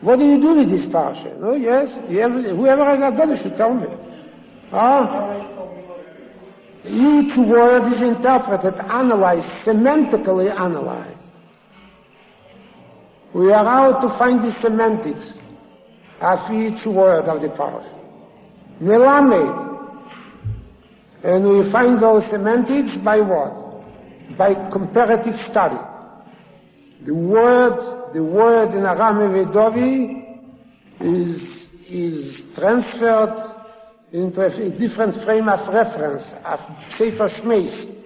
What 0.02 0.18
do 0.18 0.24
you 0.24 0.40
do 0.40 0.56
with 0.56 0.68
this 0.68 0.86
parsha? 0.92 1.38
No, 1.40 1.52
oh, 1.52 1.54
yes, 1.54 1.88
whoever 2.08 2.84
has 2.84 2.98
Haggadah 2.98 3.42
should 3.42 3.56
tell 3.56 3.74
me. 3.74 3.86
Huh? 4.70 5.42
Each 6.84 7.36
word 7.38 7.92
is 7.94 8.02
interpreted, 8.02 8.74
analyzed, 8.90 9.46
semantically 9.64 10.50
analyzed. 10.50 11.18
We 13.34 13.50
are 13.52 13.66
out 13.66 14.02
to 14.02 14.18
find 14.18 14.40
the 14.44 14.52
semantics 14.60 15.38
of 16.20 16.38
each 16.52 16.84
word 16.84 17.24
of 17.24 17.40
the 17.40 17.48
parsha. 17.48 17.98
Melamed. 18.82 19.71
And 21.24 21.48
we 21.48 21.70
find 21.70 22.02
those 22.02 22.22
semantics 22.30 22.96
by 23.04 23.20
what? 23.20 23.62
by 24.36 24.54
comparative 24.70 25.34
study. 25.50 25.78
The 27.04 27.14
word, 27.14 28.12
the 28.14 28.22
word 28.22 28.74
in 28.74 28.84
Aram 28.86 29.18
Vedovi 29.32 30.22
is, 31.00 31.40
is 31.88 32.40
transferred 32.54 33.56
into 34.12 34.40
a 34.40 34.70
different 34.78 35.24
frame 35.24 35.48
of 35.48 35.72
reference, 35.72 36.26
of 36.44 36.60
Sefer 36.98 37.28
Shmeis. 37.40 37.98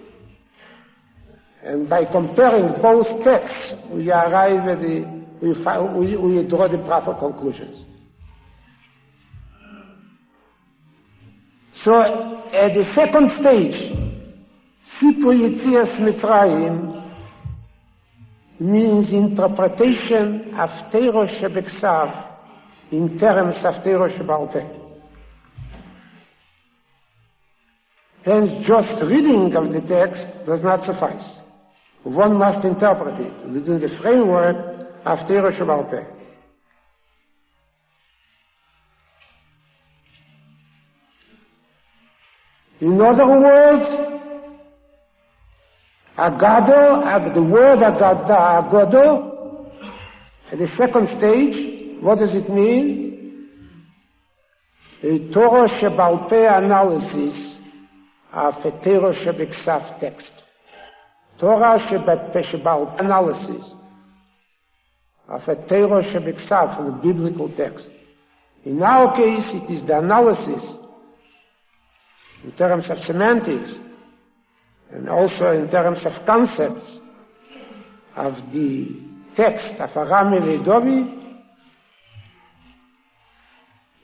And 1.63 1.89
by 1.89 2.05
comparing 2.05 2.81
both 2.81 3.25
texts, 3.25 3.75
we 3.93 4.11
arrive 4.11 4.69
at 4.69 4.79
the, 4.79 5.25
we, 5.43 6.17
we, 6.17 6.17
we 6.17 6.49
draw 6.49 6.69
the 6.69 6.79
proper 6.79 7.15
conclusions. 7.19 7.85
So 11.87 11.93
at 12.03 12.75
the 12.75 12.83
second 12.97 13.31
stage, 13.39 13.79
Sipur 14.99 15.33
Yitzias 15.39 16.01
Mitzrayim 16.01 17.15
means 18.59 19.13
interpretation 19.13 20.53
of 20.59 20.69
Teiro 20.91 21.29
Shebeksav 21.39 22.39
in 22.91 23.17
terms 23.21 23.55
of 23.65 23.85
Teiro 23.85 24.11
Shebalpeh. 24.19 24.83
Hence, 28.25 28.67
just 28.67 29.03
reading 29.05 29.55
of 29.55 29.73
the 29.73 29.81
text 29.87 30.45
does 30.45 30.65
not 30.65 30.85
suffice. 30.85 31.39
One 32.03 32.37
must 32.37 32.65
interpret 32.65 33.21
it 33.21 33.49
within 33.49 33.81
the 33.81 33.97
framework 34.03 34.57
of 35.05 35.19
Teiro. 35.29 36.16
In 42.81 43.01
other 43.01 43.27
words, 43.27 44.07
Agado, 46.17 47.35
the 47.35 47.43
word 47.43 47.81
agada, 47.81 48.63
agado, 48.63 49.69
at 50.51 50.59
the 50.59 50.69
second 50.79 51.09
stage, 51.19 52.03
what 52.03 52.19
does 52.19 52.31
it 52.33 52.49
mean? 52.49 53.49
A 55.03 55.31
Torah 55.35 55.69
Shebalpeh 55.79 56.65
analysis 56.65 57.59
of 58.33 58.55
a 58.65 58.71
Torah 58.83 59.15
Shebeksav 59.15 60.01
text. 60.01 60.31
Torah 61.39 61.79
Shebalpeh 61.91 63.01
analysis 63.01 63.75
of 65.29 65.43
a 65.43 65.55
Torah 65.69 66.03
Shebeksav 66.03 66.77
from 66.79 66.87
the 66.87 67.13
biblical 67.13 67.55
text. 67.57 67.91
In 68.65 68.83
our 68.83 69.15
case, 69.15 69.45
it 69.53 69.71
is 69.71 69.87
the 69.87 69.99
analysis 69.99 70.65
in 72.45 72.53
terms 72.53 72.85
of 72.89 72.99
semantics 73.07 73.73
and 74.93 75.09
also 75.09 75.53
in 75.53 75.71
terms 75.71 75.99
of 76.05 76.13
concepts 76.27 76.87
of 78.17 78.35
the 78.53 79.01
text 79.37 79.81
of 79.81 79.91
Arame 79.91 80.41
Vedovi 80.41 81.43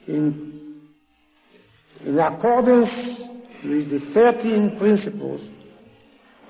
in, 0.08 0.80
in 2.04 2.18
accordance 2.18 2.90
with 3.64 3.90
the 3.90 4.00
13 4.12 4.76
principles 4.78 5.40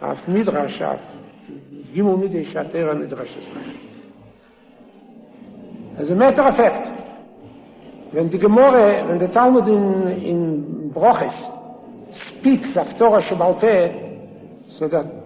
of 0.00 0.16
Midrash 0.26 0.80
of 0.80 0.98
Gimel 1.94 2.18
Midrash 2.18 2.54
Atera 2.54 2.98
Midrash. 2.98 3.28
As 5.98 6.08
a 6.08 6.14
matter 6.14 6.42
of 6.42 6.56
fact, 6.56 6.88
when 8.14 8.30
the 8.30 8.38
Gemara, 8.38 9.06
when 9.06 9.18
the 9.18 9.28
Talmud 9.28 9.68
in, 9.68 10.24
in 10.24 10.90
Broches 10.92 11.61
speaks 12.38 12.68
of 12.76 12.98
Torah 12.98 13.22
Shabbat 13.22 14.78
so 14.78 14.88
that 14.88 15.22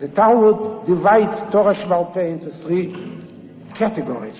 the 0.00 0.08
Talmud 0.08 0.86
divides 0.86 1.52
Torah 1.52 1.74
Shebal 1.74 2.14
into 2.16 2.50
three 2.62 2.92
categories. 3.78 4.38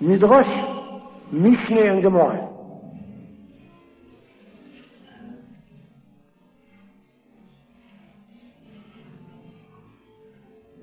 Midrash, 0.00 0.46
Mishneh, 1.32 1.90
and 1.90 2.02
Gemara. 2.02 2.48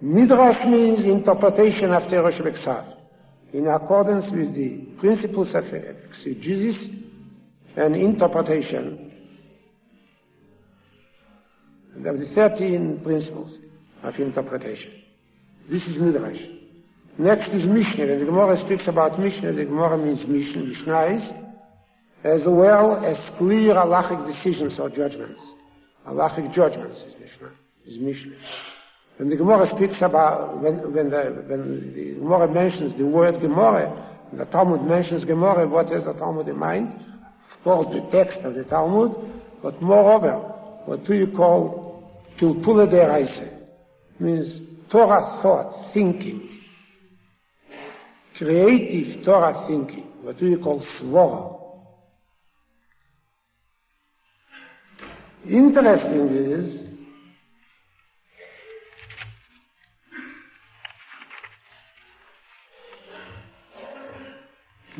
Midrash 0.01 0.65
means 0.65 0.99
interpretation 1.05 1.93
of 1.93 2.09
Torah 2.09 2.33
Shebeksav 2.33 2.97
in 3.53 3.67
accordance 3.67 4.25
with 4.31 4.53
the 4.53 4.79
principles 4.99 5.47
of 5.55 5.63
exegesis 5.65 6.89
and 7.77 7.95
interpretation 7.95 9.02
there 11.97 12.13
are 12.13 12.17
the 12.17 12.34
13 12.34 13.01
principles 13.03 13.56
of 14.03 14.15
interpretation. 14.15 14.91
This 15.69 15.84
is 15.84 15.97
Midrash. 15.97 16.41
Next 17.17 17.49
is 17.51 17.67
Mishnah. 17.67 18.08
When 18.08 18.19
the 18.19 18.25
Gemara 18.25 18.63
speaks 18.65 18.88
about 18.88 19.19
Mishnah, 19.19 19.53
the 19.53 19.65
Gemara 19.65 19.97
means 19.97 20.27
Mishnah, 20.27 20.63
Mishnah 20.63 21.43
as 22.23 22.41
well 22.45 23.03
as 23.06 23.17
clear 23.38 23.75
halachic 23.75 24.25
decisions 24.34 24.79
or 24.79 24.89
judgments. 24.89 25.41
Halachic 26.08 26.53
judgments 26.53 26.99
is 26.99 27.13
Mishnah. 27.19 27.51
Is 27.86 27.97
Mishnah. 27.99 28.38
When 29.17 29.29
the 29.29 29.36
Gemara 29.36 29.69
speaks 29.75 30.01
about, 30.01 30.62
when, 30.62 30.93
when, 30.93 31.10
the, 31.10 31.43
when 31.47 31.93
the 31.93 32.19
Gemara 32.19 32.51
mentions 32.51 32.97
the 32.97 33.06
word 33.06 33.39
Gemara, 33.41 34.10
the 34.34 34.45
Talmud 34.45 34.82
mentions 34.84 35.25
Gemara, 35.25 35.67
what 35.67 35.89
has 35.89 36.06
the 36.06 36.13
Talmud 36.13 36.47
in 36.47 36.58
mind? 36.58 36.93
Of 37.58 37.63
course, 37.63 37.88
the 37.91 38.10
text 38.12 38.39
of 38.39 38.56
the 38.56 38.63
Talmud, 38.63 39.12
but 39.62 39.82
moreover, 39.82 40.39
what 40.86 41.06
do 41.06 41.13
you 41.13 41.27
call 41.27 41.82
to 42.39 42.53
der 42.87 43.09
Reise 43.09 43.51
means 44.19 44.61
Torah 44.89 45.39
thought, 45.41 45.93
thinking. 45.93 46.49
Creative 48.37 49.23
Torah 49.23 49.65
thinking, 49.67 50.07
what 50.21 50.41
we 50.41 50.55
call 50.57 50.85
svora. 50.99 51.59
Interesting 55.47 56.29
is 56.29 56.83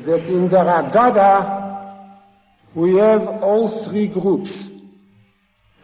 that 0.05 0.25
in 0.27 0.49
the 0.49 0.57
Ragada 0.57 1.61
we 2.75 2.97
have 2.97 3.21
all 3.41 3.87
three 3.89 4.07
groups, 4.07 4.51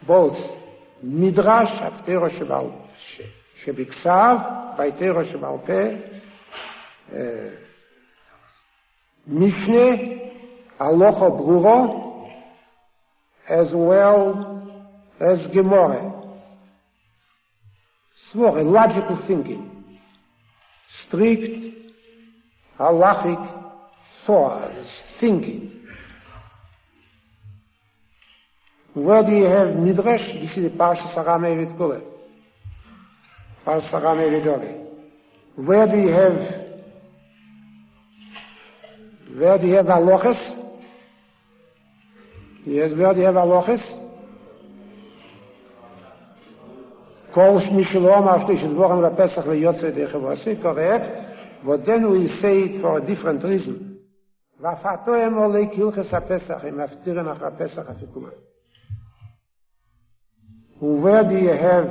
both 0.06 0.59
Midrash 1.02 1.80
of 1.80 2.06
Tero 2.06 2.28
שבכתב, 3.64 4.36
בהיתרו 4.76 5.24
שבעל 5.24 5.58
פה, 5.66 5.82
משנה, 9.26 9.88
הלוכו 10.78 11.30
ברורו, 11.30 12.10
as 13.48 13.72
well 13.72 14.46
as 15.20 15.46
Gemara. 15.52 16.12
Svore, 18.32 18.62
logical 18.62 19.16
thinking. 19.26 19.70
Strict, 21.06 21.74
halachic 22.78 23.42
thought, 24.24 24.70
thinking. 25.18 25.79
Where 28.94 29.22
do 29.22 29.32
you 29.32 29.44
have 29.44 29.76
Midrash? 29.76 30.20
This 30.40 30.50
is 30.56 30.64
the 30.64 30.76
Parsha 30.76 31.14
Sarah 31.14 31.38
Mevet 31.38 31.76
Kule. 31.76 32.00
Parsha 33.64 33.90
Sarah 33.90 34.16
Mevet 34.16 34.86
Where 35.56 35.86
do 35.86 35.96
you 35.96 36.08
have 36.08 36.60
where 39.36 39.58
do 39.58 39.66
you 39.68 39.76
have 39.76 39.86
halachas? 39.86 40.56
Yes, 42.66 42.90
where 42.96 43.14
do 43.14 43.20
you 43.20 43.26
have 43.26 43.36
halachas? 43.36 43.80
כל 47.32 47.60
שמי 47.60 47.84
שלא 47.84 48.18
אמר 48.18 48.40
שתי 48.40 48.56
שדבורם 48.56 49.02
לפסח 49.02 49.46
ליוצא 49.46 49.90
דרך 49.90 50.14
ועשי, 50.14 50.54
correct, 50.62 51.06
but 51.64 51.86
then 51.86 52.10
we 52.10 52.26
say 52.42 52.64
it 52.66 52.82
for 52.82 52.98
a 52.98 53.00
different 53.00 53.44
reason. 53.44 53.90
הם 55.06 55.34
עולי 55.34 55.68
כילכס 55.72 56.14
הפסח, 56.14 56.64
הם 56.64 56.80
מפטירן 56.80 57.28
אחר 57.28 57.46
הפסח 57.46 57.88
הפיקומה. 57.88 58.28
Where 60.80 61.24
do 61.24 61.36
you 61.36 61.50
have 61.50 61.88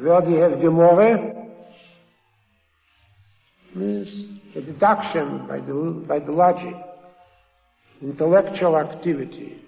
where 0.00 0.20
do 0.20 0.30
you 0.30 0.42
have 0.42 0.52
Gemore? 0.52 1.32
Means 3.74 4.28
a 4.54 4.60
deduction 4.60 5.46
by 5.48 5.58
the, 5.58 6.04
by 6.06 6.20
the 6.20 6.30
logic, 6.30 6.74
intellectual 8.00 8.76
activity. 8.78 9.62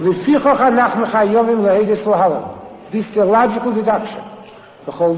לפיכך 0.00 0.60
אנחנו 0.60 1.06
חייבים 1.06 1.64
להידס 1.64 2.06
להלם. 2.06 2.42
This 2.90 3.04
is 3.12 3.16
a 3.16 3.24
logical 3.24 3.72
deduction. 3.72 4.30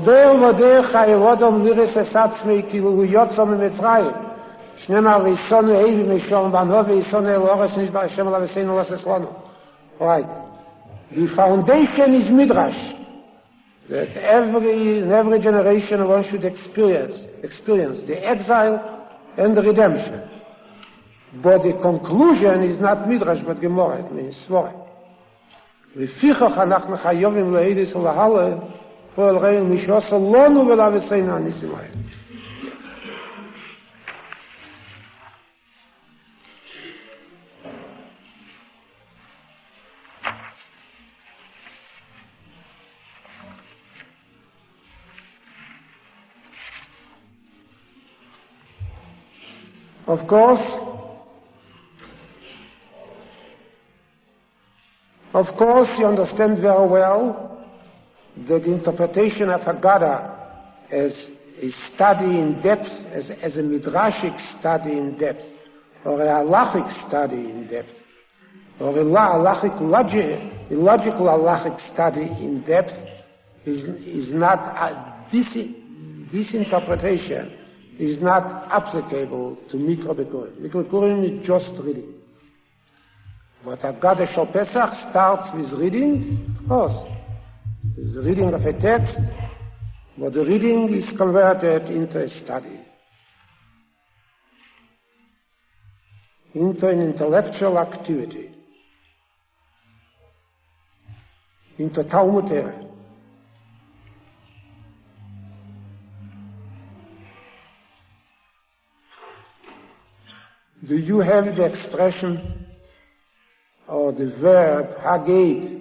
דור 0.05 0.43
ודור 0.43 0.83
חייב 0.83 1.23
אדם 1.23 1.65
לירס 1.65 1.97
את 1.97 2.17
עצמי 2.17 2.63
כאילו 2.71 2.91
הוא 2.91 3.05
יוצא 3.05 3.45
ממצרים. 3.45 4.32
שנאמר 4.77 5.25
ויסונו 5.25 5.79
איבי 5.79 6.15
משום 6.15 6.53
בנו 6.53 6.87
ויסונו 6.87 7.29
אל 7.29 7.37
אורס 7.37 7.77
נשבע 7.77 8.01
השם 8.01 8.29
עליו 8.29 8.43
עשינו 8.43 8.79
לסס 8.79 9.07
לנו. 9.07 9.27
Right. 10.01 10.27
The 11.13 11.29
foundation 11.37 12.15
is 12.15 12.31
Midrash. 12.31 12.81
That 13.91 14.17
every, 14.17 15.03
every 15.21 15.41
generation 15.41 16.09
one 16.09 16.25
should 16.31 16.45
experience, 16.45 17.17
experience 17.43 18.01
the 18.07 18.17
exile 18.27 18.77
and 19.37 19.57
the 19.57 19.63
redemption. 19.63 20.23
But 21.43 21.63
the 21.63 21.75
conclusion 21.83 22.63
is 22.63 22.81
not 22.81 23.09
Midrash, 23.09 23.43
but 23.47 23.61
Gemara, 23.61 24.05
it 24.05 24.13
means 24.13 24.37
Svore. 24.47 24.73
לפיכך 25.97 26.59
אנחנו 26.59 26.97
חייבים 26.97 27.55
להידיס 27.55 27.95
ולהלה 27.95 28.57
פועל 29.15 29.37
ראינו 29.37 29.65
מי 29.65 29.83
שעושה 29.83 30.17
לנו 30.17 30.69
ולעבצינו 30.69 31.37
הניסים 31.37 31.75
האלה. 31.75 32.22
Of 50.07 50.27
course, 50.29 50.83
Of 55.35 55.47
course, 55.57 55.89
you 55.99 56.07
understand 56.07 56.61
very 56.61 56.87
well 56.87 57.65
that 58.49 58.65
the 58.65 58.73
interpretation 58.73 59.49
of 59.49 59.63
Haggadah 59.63 60.93
as 60.93 61.13
a 61.61 61.71
study 61.95 62.39
in 62.39 62.61
depth, 62.63 62.87
as, 63.13 63.31
as 63.43 63.57
a 63.57 63.63
midrashic 63.63 64.37
study 64.61 64.93
in 64.93 65.17
depth, 65.19 65.41
or 66.05 66.21
a 66.21 66.27
halachic 66.27 67.09
study 67.09 67.37
in 67.37 67.67
depth, 67.67 67.89
or 68.79 68.91
a 68.91 69.05
halachic 69.05 69.81
logic, 69.81 70.53
a 70.71 70.75
logical 70.75 71.27
halachic 71.27 71.95
study 71.95 72.25
in 72.25 72.63
depth, 72.67 72.93
is, 73.65 73.85
is 74.27 74.35
not, 74.35 74.59
uh, 74.59 75.15
this, 75.33 75.47
this 76.31 76.53
interpretation 76.53 77.57
is 78.03 78.21
not 78.21 78.67
applicable 78.73 79.57
to 79.71 79.77
Mikra 79.77 80.13
Bikurim. 80.13 80.57
Mikra 80.61 80.85
Bikurim 80.85 81.23
is 81.25 81.47
just 81.47 81.71
reading. 81.81 82.15
But 83.65 83.79
Haggadah 83.79 84.35
Shal 84.35 84.47
Pesach 84.47 85.11
starts 85.11 85.55
with 85.55 85.79
reading, 85.79 86.57
of 86.63 86.69
course. 86.69 87.13
It's 87.97 88.15
the 88.15 88.23
reading 88.23 88.53
of 88.53 88.63
a 88.63 88.73
text, 88.73 89.17
but 90.19 90.33
the 90.33 90.45
reading 90.45 90.93
is 90.93 91.05
converted 91.17 91.83
into 91.91 92.25
a 92.25 92.29
study. 92.45 92.81
Into 96.55 96.89
an 96.89 97.03
intellectual 97.03 97.79
activity. 97.79 98.53
Into 101.79 102.03
Talmud. 102.03 102.82
Do 110.87 110.97
you 110.97 111.21
have 111.21 111.45
the 111.45 111.65
expression 111.65 112.67
or 113.87 114.11
the 114.13 114.35
verb 114.41 114.97
hagate 114.99 115.81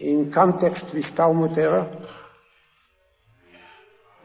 in 0.00 0.32
context 0.32 0.86
with 0.94 1.04
Talmud 1.16 1.58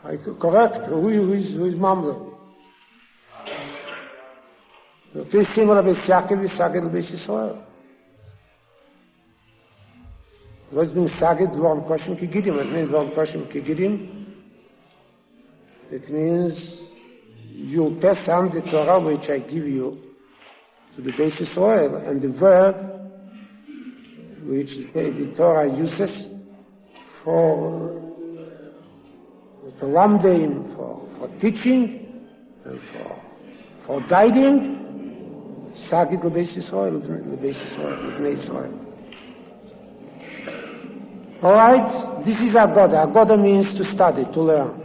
I 0.03 0.15
Correct? 0.39 0.85
Who, 0.85 1.09
who 1.09 1.33
is, 1.33 1.51
who 1.51 1.65
is 1.65 1.75
Mamre? 1.75 2.29
Okay, 5.15 5.43
similar 5.53 5.83
with 5.83 5.97
Yaakov, 5.97 6.57
Saged, 6.57 6.93
with 6.93 7.03
Yisrael. 7.03 7.63
Was 10.71 10.93
means 10.93 11.09
Saged, 11.19 11.53
one 11.57 11.83
question 11.83 12.15
Kigidim. 12.15 12.61
It 12.61 12.71
means 12.71 12.91
one 12.91 13.11
question 13.13 13.45
Kigidim. 13.53 14.27
It 15.91 16.09
means 16.09 16.88
you 17.59 17.97
pass 18.01 18.17
on 18.29 18.51
the 18.53 18.61
Torah 18.71 18.99
which 19.01 19.29
I 19.29 19.39
give 19.39 19.65
you 19.67 19.97
to 20.95 21.01
the 21.01 21.11
basis 21.17 21.53
soil, 21.53 21.95
and 21.95 22.21
the 22.21 22.29
verb 22.39 22.75
which 24.43 24.69
the 24.93 25.33
Torah 25.35 25.69
uses 25.69 26.27
for 27.23 27.99
uh, 29.67 29.79
the 29.79 29.85
lamdim, 29.85 30.75
for, 30.75 31.07
for 31.17 31.27
teaching, 31.39 32.23
and 32.65 32.79
for, 32.93 33.21
for 33.85 34.07
guiding, 34.09 34.77
the 35.91 36.31
basis 36.33 36.69
soil, 36.69 36.99
the 36.99 37.37
basis 37.37 37.75
soil, 37.75 38.11
the 38.11 38.19
basis 38.23 38.47
soil. 38.47 38.85
All 41.41 41.53
right, 41.53 42.23
this 42.25 42.35
is 42.37 42.55
Agoda. 42.55 43.03
Agoda 43.03 43.37
means 43.37 43.67
to 43.77 43.93
study, 43.93 44.23
to 44.33 44.41
learn, 44.41 44.78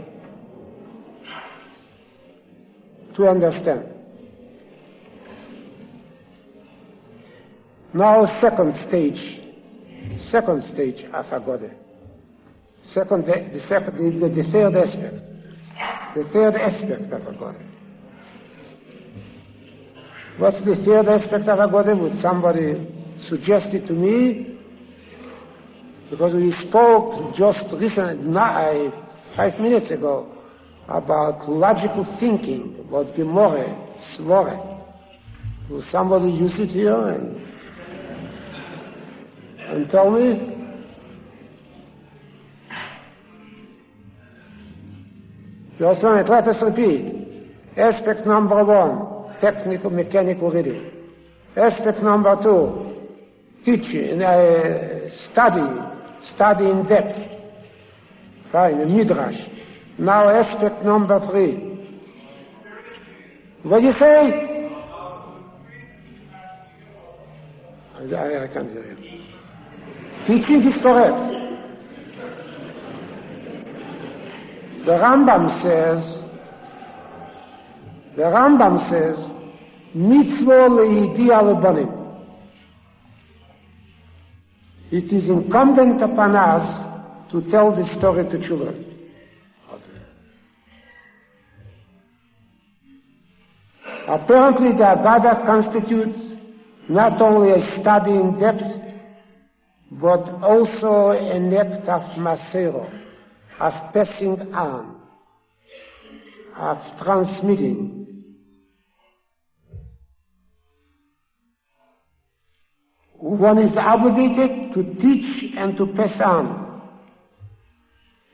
to 3.15 3.27
understand. 3.27 3.85
Now 7.93 8.25
second 8.41 8.73
stage, 8.89 9.39
second 10.29 10.63
stage 10.73 11.05
of 11.13 11.25
Agode. 11.27 11.73
Second, 12.93 13.25
the, 13.25 13.61
second, 13.69 14.21
the, 14.21 14.29
the 14.29 14.51
third 14.51 14.75
aspect, 14.75 15.15
the 16.15 16.23
third 16.33 16.55
aspect 16.55 17.13
of 17.13 17.21
Agode. 17.21 17.65
What's 20.37 20.57
the 20.65 20.75
third 20.85 21.07
aspect 21.07 21.47
of 21.47 21.59
Agode? 21.59 21.97
Would 22.01 22.21
somebody 22.21 22.85
suggest 23.29 23.73
it 23.73 23.87
to 23.87 23.93
me? 23.93 24.59
Because 26.09 26.33
we 26.33 26.53
spoke 26.67 27.33
just 27.35 27.63
recently, 27.79 28.37
uh, 28.37 28.91
five 29.37 29.57
minutes 29.59 29.89
ago, 29.89 30.34
about 30.87 31.49
logical 31.49 32.05
thinking, 32.19 32.75
about 32.87 33.15
Gemore, 33.15 33.75
Svore. 34.17 34.83
Will 35.69 35.83
somebody 35.91 36.31
use 36.31 36.53
it 36.57 36.69
here 36.69 36.95
and, 36.95 37.41
and 39.59 39.89
tell 39.89 40.11
me? 40.11 40.51
Jocelyn, 45.79 46.27
let 46.27 46.47
us 46.47 46.61
repeat. 46.61 47.15
Aspect 47.77 48.25
number 48.25 48.63
one, 48.63 49.35
technical 49.41 49.89
mechanical 49.89 50.51
reading. 50.51 50.91
Aspect 51.57 52.01
number 52.01 52.35
two, 52.41 53.07
teaching, 53.65 54.21
uh, 54.21 55.09
study, 55.31 55.81
study 56.35 56.69
in 56.69 56.85
depth. 56.87 57.31
Fine, 58.51 58.79
the 58.79 58.85
midrash. 58.85 59.35
Now 59.97 60.29
aspect 60.29 60.83
number 60.83 61.19
three. 61.31 61.75
What 63.63 63.79
do 63.79 63.85
you 63.85 63.93
say? 63.99 64.55
I, 67.95 68.43
I 68.43 68.47
can't 68.53 68.71
hear 68.71 68.85
you. 68.85 69.25
Teaching 70.27 70.67
is 70.67 70.81
correct. 70.83 71.35
The 74.85 74.91
Rambam 74.91 75.63
says, 75.63 76.03
the 78.15 78.23
Rambam 78.23 78.89
says, 78.91 79.17
mitzvah 79.95 80.69
le'idia 80.69 81.41
lebanim. 81.41 81.91
It 84.91 85.11
is 85.11 85.27
incumbent 85.27 86.03
upon 86.03 86.35
us 86.35 87.31
to 87.31 87.41
tell 87.49 87.75
the 87.75 87.87
story 87.97 88.29
to 88.29 88.47
children. 88.47 88.84
Apparently 94.07 94.69
the 94.69 94.83
Agada 94.83 95.45
constitutes 95.45 96.19
not 96.87 97.19
only 97.21 97.51
a 97.51 97.81
study 97.81 98.11
in 98.11 98.39
depth, 98.39 98.61
but 99.91 100.29
also 100.43 101.11
an 101.17 101.51
act 101.53 101.87
of 101.87 102.01
masero, 102.17 102.87
of 103.59 103.73
passing 103.93 104.53
on, 104.53 104.95
of 106.55 106.77
transmitting. 107.03 108.05
One 113.17 113.57
is 113.57 113.75
obligated 113.75 114.73
to 114.73 114.83
teach 115.01 115.53
and 115.57 115.75
to 115.77 115.87
pass 115.95 116.21
on 116.21 116.81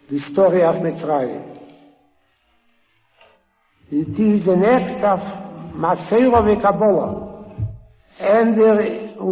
the 0.09 0.19
story 0.33 0.63
of 0.63 0.75
Mitzrayim. 0.75 1.59
It 3.89 4.19
is 4.19 4.47
an 4.47 4.65
act 4.65 5.03
of 5.03 5.40
Maseira 5.75 6.61
Kabbalah. 6.61 7.31
And 8.19 8.57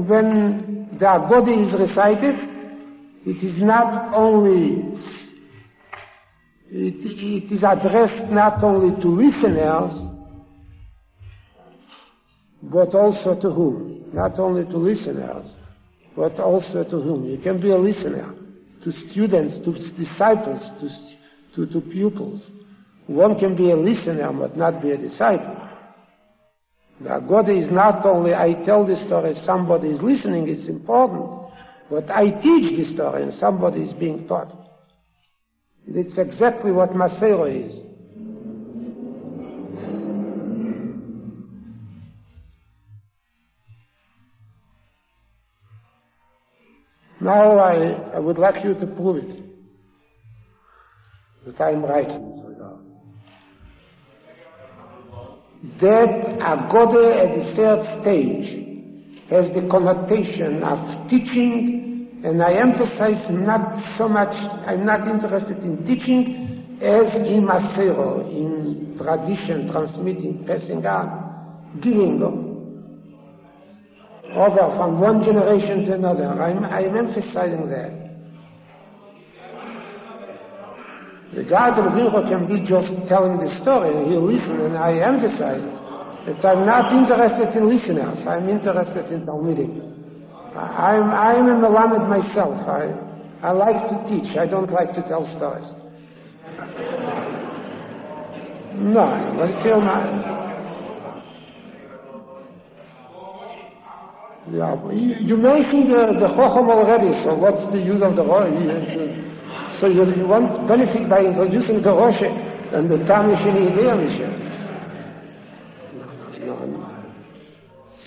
when 0.08 0.90
the 1.00 1.06
Agodi 1.06 1.68
is 1.68 1.80
recited, 1.80 2.36
it 3.26 3.44
is 3.44 3.62
not 3.62 4.14
only, 4.16 4.98
it, 6.72 6.96
it 6.96 7.52
is 7.52 7.64
addressed 7.64 8.32
not 8.32 8.64
only 8.64 9.00
to 9.02 9.08
listeners, 9.08 10.10
but 12.64 12.94
also 12.96 13.40
to 13.40 13.52
whom? 13.52 14.06
Not 14.14 14.40
only 14.40 14.66
to 14.66 14.78
listeners, 14.78 15.46
but 16.16 16.40
also 16.40 16.84
to 16.84 17.02
whom? 17.02 17.26
You 17.26 17.38
can 17.38 17.62
be 17.62 17.72
a 17.72 17.78
listener 17.78 18.34
to 18.84 18.92
students, 19.12 19.56
to 19.66 19.74
disciples, 19.98 20.62
to, 20.82 21.66
to, 21.68 21.74
to 21.74 21.82
pupils. 21.82 22.42
One 23.08 23.38
can 23.40 23.56
be 23.56 23.72
a 23.72 23.76
listener 23.76 24.32
but 24.34 24.58
not 24.58 24.82
be 24.82 24.92
a 24.92 24.98
disciple. 24.98 25.69
The 27.02 27.20
God 27.20 27.50
is 27.50 27.72
not 27.72 28.06
only 28.06 28.34
I 28.34 28.54
tell 28.66 28.86
the 28.86 28.98
story, 29.06 29.34
somebody 29.46 29.90
is 29.90 30.02
listening, 30.02 30.50
it's 30.50 30.68
important, 30.68 31.30
but 31.90 32.10
I 32.12 32.30
teach 32.30 32.78
the 32.78 32.94
story 32.94 33.24
and 33.24 33.34
somebody 33.40 33.84
is 33.84 33.94
being 33.94 34.28
taught. 34.28 34.54
It's 35.88 36.18
exactly 36.18 36.72
what 36.72 36.92
Masero 36.92 37.48
is. 37.48 37.80
Now 47.22 47.60
I, 47.60 48.16
I 48.16 48.20
would 48.20 48.38
like 48.38 48.64
you 48.64 48.74
to 48.74 48.88
prove 48.88 49.24
it. 49.24 49.46
That 51.46 51.62
I'm 51.64 51.84
right 51.84 52.10
That 55.62 56.40
Agode 56.40 57.04
at 57.20 57.36
the 57.36 57.56
third 57.56 58.02
stage 58.02 58.48
has 59.30 59.46
the 59.54 59.68
connotation 59.70 60.64
of 60.64 61.10
teaching, 61.10 62.22
and 62.24 62.42
I 62.42 62.54
emphasize 62.54 63.30
not 63.30 63.98
so 63.98 64.08
much, 64.08 64.32
I'm 64.66 64.86
not 64.86 65.06
interested 65.06 65.58
in 65.58 65.86
teaching 65.86 66.78
as 66.82 67.14
in 67.28 67.44
Masero, 67.46 68.24
in 68.32 68.98
tradition, 68.98 69.70
transmitting, 69.70 70.46
passing 70.48 70.86
on, 70.86 71.80
giving 71.84 72.20
them 72.20 72.50
over 74.34 74.76
from 74.78 75.02
one 75.02 75.24
generation 75.26 75.84
to 75.86 75.94
another. 75.96 76.42
I'm, 76.42 76.64
I'm 76.64 76.96
emphasizing 76.96 77.70
that. 77.70 77.99
The 81.36 81.44
God 81.44 81.78
of 81.78 81.94
Vilcho 81.94 82.26
can 82.28 82.48
be 82.50 82.66
just 82.66 82.90
telling 83.08 83.38
the 83.38 83.54
story 83.62 83.96
and 83.96 84.10
he'll 84.12 84.26
listen 84.26 84.66
and 84.66 84.78
I 84.78 84.98
emphasize 84.98 85.62
that 86.26 86.42
I'm 86.44 86.66
not 86.66 86.92
interested 86.92 87.56
in 87.56 87.70
listeners. 87.70 88.18
I'm 88.26 88.50
interested 88.50 89.12
in 89.14 89.26
Talmidim. 89.26 90.00
I'm, 90.56 91.12
I'm 91.12 91.48
a 91.48 91.56
Melamed 91.62 92.10
myself. 92.10 92.58
I, 92.68 92.90
I 93.46 93.52
like 93.52 93.78
to 93.78 93.96
teach. 94.10 94.36
I 94.38 94.48
don't 94.48 94.72
like 94.72 94.94
to 94.96 95.04
tell 95.04 95.30
stories. 95.38 95.70
No, 98.76 99.06
but 99.38 99.60
still 99.62 99.82
not. 99.82 100.40
Yeah, 104.52 104.92
you, 104.92 105.16
you 105.22 105.38
mentioned 105.38 105.92
the, 105.92 106.18
the 106.20 106.34
Chocham 106.34 106.70
already, 106.70 107.24
so 107.24 107.36
what's 107.36 107.72
the 107.72 107.80
use 107.80 108.02
of 108.02 108.16
the 108.16 108.26
Rosh? 108.26 109.29
So 109.80 109.88
you, 109.88 110.28
want 110.28 110.68
benefit 110.68 111.10
by 111.10 111.22
introducing 111.22 111.82
the 111.82 111.94
Rosh 111.94 112.22
and 112.22 112.92
the 112.92 112.98
Tamish 113.08 113.40
in 113.48 113.72
Idea 113.72 113.96
No, 116.46 116.66
no. 116.66 116.90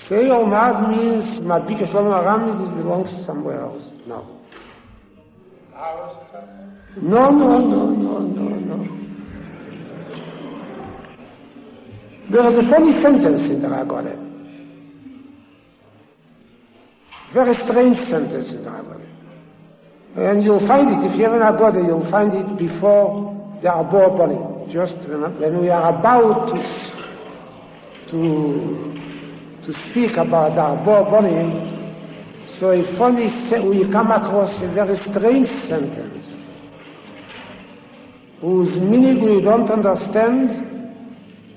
Say 0.08 0.28
Omad 0.28 0.90
means 0.90 1.40
Mabika 1.40 1.90
Shlomo 1.90 2.12
Aram, 2.12 2.60
this 2.60 2.82
belongs 2.82 3.26
somewhere 3.26 3.62
else. 3.62 3.82
No. 4.06 4.40
No, 7.00 7.30
no, 7.30 7.58
no, 7.58 7.86
no, 7.86 8.18
no, 8.18 8.76
no. 8.76 8.78
There 12.30 12.46
is 12.50 12.66
a 12.66 12.70
funny 12.70 13.02
sentence 13.02 13.50
in 13.50 13.62
the 13.62 13.68
Ragonet. 13.68 14.18
Very 17.32 17.54
strange 17.66 17.96
sentence 18.10 18.48
in 18.50 18.62
the 18.62 18.70
Bible. 18.70 19.00
And 20.14 20.44
you'll 20.44 20.66
find 20.68 20.88
it, 20.90 21.10
if 21.10 21.16
you 21.16 21.24
have 21.24 21.32
an 21.32 21.40
Agoda, 21.40 21.80
you'll 21.80 22.10
find 22.10 22.34
it 22.34 22.58
before 22.58 23.32
the 23.62 23.68
Arbor 23.70 24.10
burning. 24.16 24.68
Just 24.70 24.94
when 25.08 25.60
we 25.60 25.70
are 25.70 25.98
about 25.98 26.52
to, 26.52 26.60
to, 28.10 28.22
to 29.66 29.90
speak 29.90 30.18
about 30.18 30.54
the 30.54 30.60
Arbor 30.60 31.10
burning, 31.10 31.72
so 32.60 32.70
a 32.72 32.82
funny, 32.98 33.32
we 33.66 33.90
come 33.90 34.10
across 34.10 34.52
a 34.62 34.68
very 34.74 35.00
strange 35.08 35.48
sentence, 35.68 36.26
whose 38.42 38.76
meaning 38.80 39.24
we 39.24 39.40
don't 39.40 39.70
understand, 39.70 40.50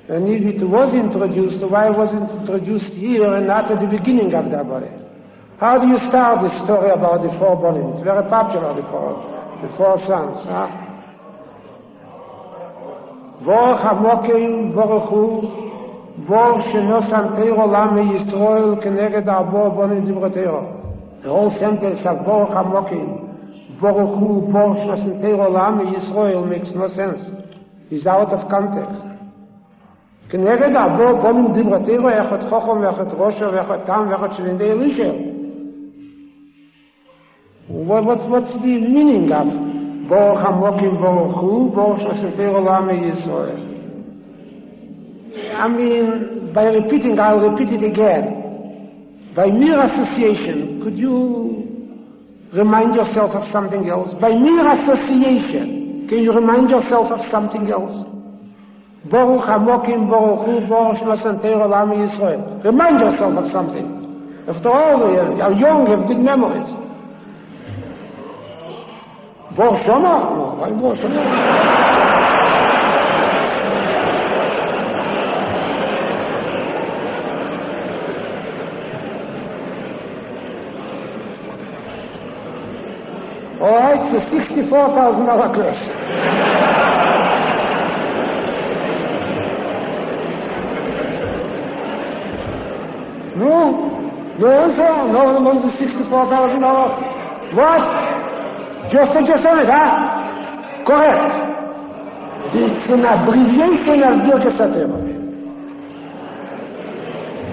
and 0.08 0.30
if 0.30 0.56
it 0.56 0.64
was 0.64 0.94
introduced, 0.96 1.60
why 1.70 1.90
wasn't 1.90 2.32
it 2.32 2.40
introduced 2.40 2.94
here 2.94 3.36
and 3.36 3.48
not 3.48 3.70
at 3.70 3.82
the 3.82 3.88
beginning 3.88 4.34
of 4.34 4.50
the 4.50 4.58
Arbor? 4.58 5.05
How 5.61 5.79
do 5.79 5.87
you 5.87 5.99
start 6.09 6.41
the 6.41 6.65
story 6.65 6.89
about 6.89 7.21
the 7.21 7.29
four 7.39 7.53
bonim? 7.61 7.93
It's 7.93 8.03
very 8.03 8.25
popular, 8.31 8.73
the 8.73 8.87
four, 8.89 9.13
the 9.61 9.69
four 9.77 10.01
sons. 10.09 10.41
Huh? 10.49 10.73
Vor 13.45 13.77
hamokim 13.77 14.73
boruchu, 14.73 15.45
vor 16.27 16.63
shenosan 16.73 17.37
teiro 17.37 17.69
lame 17.69 18.09
Yisroel 18.09 18.83
keneged 18.83 19.29
arbor 19.29 19.69
bonim 19.77 20.09
dibrotero. 20.09 21.23
The 21.23 21.29
whole 21.29 21.55
sentence 21.61 22.01
of 22.07 22.25
vor 22.25 22.47
hamokim, 22.47 23.79
boruchu, 23.81 24.51
vor 24.51 24.77
shenosan 24.77 25.21
teiro 25.21 25.51
lame 25.53 25.93
Yisroel 25.93 26.49
makes 26.49 26.73
no 26.75 26.89
sense. 26.89 27.21
It's 27.91 28.07
out 28.07 28.33
of 28.33 28.49
context. 28.49 29.11
כנגד 30.31 30.77
ארבו 30.77 31.21
בונים 31.23 31.53
דיברתירו, 31.53 32.09
אחד 32.09 32.49
חוכם 32.49 32.81
ואחד 32.81 33.13
ראשו 33.19 33.53
ואחד 33.53 33.79
תם 33.87 34.07
ואחד 34.11 34.33
שלינדי 34.33 34.73
אלישו. 34.73 35.34
What, 37.68 38.06
what's, 38.06 38.22
what's 38.30 38.54
the 38.62 38.78
meaning 38.78 39.32
of 39.34 39.48
Baruch 40.08 40.38
HaMokim 40.38 41.02
Baruch 41.02 41.34
Hu, 41.34 41.72
Baruch 41.74 41.98
Shashater 42.06 42.54
Olam 42.54 42.94
Yisrael? 42.94 43.58
I 45.58 45.68
mean, 45.68 46.54
by 46.54 46.66
repeating, 46.66 47.20
I'll 47.20 47.42
repeat 47.42 47.74
it 47.74 47.84
again. 47.84 49.34
By 49.36 49.48
mere 49.48 49.82
association, 49.82 50.82
could 50.84 50.96
you 50.96 51.66
remind 52.54 52.94
yourself 52.94 53.32
of 53.32 53.52
something 53.52 53.90
else? 53.90 54.14
By 54.22 54.30
mere 54.30 54.62
association, 54.86 56.06
can 56.08 56.22
you 56.22 56.34
remind 56.34 56.70
yourself 56.70 57.12
of 57.12 57.20
something 57.32 57.68
else? 57.72 58.06
Baruch 59.10 59.42
Hamokim, 59.42 60.08
Baruch 60.08 60.46
Hu, 60.46 60.70
Baruch 60.70 61.02
Shlosan 61.02 61.42
Teiro, 61.42 61.68
Lami 61.68 61.98
Yisrael. 61.98 62.64
Remind 62.64 63.00
yourself 63.00 63.34
of 63.44 63.52
something. 63.52 64.46
After 64.48 64.70
all, 64.70 65.00
you're, 65.12 65.36
you're 65.36 65.58
young, 65.58 65.90
you 65.90 65.98
have 65.98 66.08
good 66.08 66.22
memories. 66.22 66.85
Why 69.56 69.70
Baruch 69.70 69.86
Shoma? 69.86 71.26
All 83.62 83.80
right, 83.80 84.02
a 84.14 84.20
$64,000 84.30 85.56
curse. 85.56 85.84
No, 93.38 93.56
no 94.38 94.48
answer, 94.52 94.92
no 95.14 95.20
the 95.62 95.72
$64,000. 95.78 97.56
What? 97.56 98.25
Just 98.92 99.14
don't 99.14 99.26
you 99.26 99.38
say 99.42 99.56
it, 99.62 99.70
huh? 99.70 100.86
Correct. 100.86 101.56
It's 102.54 102.86
an 102.94 103.04
abbreviation 103.06 104.04
of 104.06 104.22
the 104.22 104.32
Ocas 104.38 104.60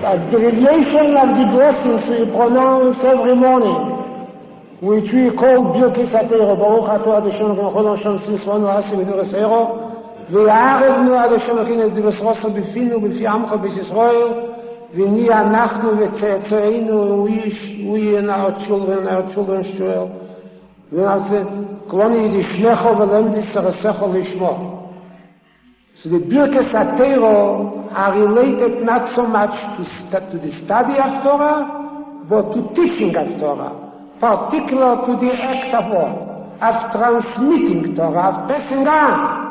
Abbreviation 0.02 1.16
of 1.16 1.28
the 1.38 1.46
blessings 1.54 2.02
we 2.10 2.26
pronounce 2.36 2.98
every 3.00 3.36
morning. 3.36 3.92
which 4.82 5.06
we 5.14 5.30
call 5.38 5.70
Biyoki 5.70 6.10
Satero, 6.10 6.58
Baruch 6.58 6.90
Ato 6.90 7.14
Adeshon, 7.14 7.54
Rokhod 7.54 7.86
Anshon, 7.86 8.18
Sinsuano, 8.26 8.66
Asim, 8.82 8.98
Hidur 8.98 9.22
Esero, 9.22 10.28
Ve'arev 10.28 11.04
Nu 11.06 11.14
Adeshon, 11.14 11.62
Okin, 11.62 11.78
Edibus 11.86 12.18
Rosso, 12.18 12.50
Bifinu, 12.50 12.98
Bifi 12.98 13.22
Amcho, 13.22 13.62
Bish 13.62 13.78
Yisroel, 13.78 14.30
Ve'ni 14.92 15.30
Anachnu, 15.30 15.94
Ve'Tzeinu, 16.02 16.98
Uish, 17.22 17.62
Uyena, 17.86 18.34
Otshul, 18.50 18.82
Ve'na 18.88 19.22
Otshul, 19.22 19.46
Ve'na 19.46 19.62
Otshul, 19.62 19.78
Ve'na 19.78 20.02
Otshul, 20.02 20.10
Uish, 20.10 20.18
Otshul, 20.18 20.18
Ve'na 20.18 20.18
Otshul, 20.18 20.18
Ve'na 20.18 20.18
Otshul, 20.18 20.18
Ve 20.18 20.21
V'Nase, 20.92 21.88
Kloni 21.88 22.28
Yidishnecho 22.28 22.94
V'Lemdis 22.98 23.52
Saresecho 23.52 24.06
Lishmo. 24.14 24.92
So 26.02 26.08
the 26.08 26.18
Birkis 26.18 26.72
Atero 26.72 27.92
are 27.92 28.18
related 28.18 28.84
not 28.84 29.14
so 29.16 29.26
much 29.26 29.50
to, 29.78 30.20
to 30.20 30.38
the 30.38 30.64
study 30.64 30.94
of 30.98 31.22
Torah, 31.22 32.24
but 32.28 32.52
to 32.54 32.74
teaching 32.74 33.14
of 33.16 33.40
Torah. 33.40 33.92
particular 34.22 35.02
to 35.04 35.12
the 35.18 35.32
act 35.34 35.74
of 35.74 35.86
what? 35.90 36.14
Of 36.62 36.76
transmitting 36.94 37.94
Torah, 37.98 38.26
of 38.30 38.48
passing 38.48 38.86
on. 38.86 39.42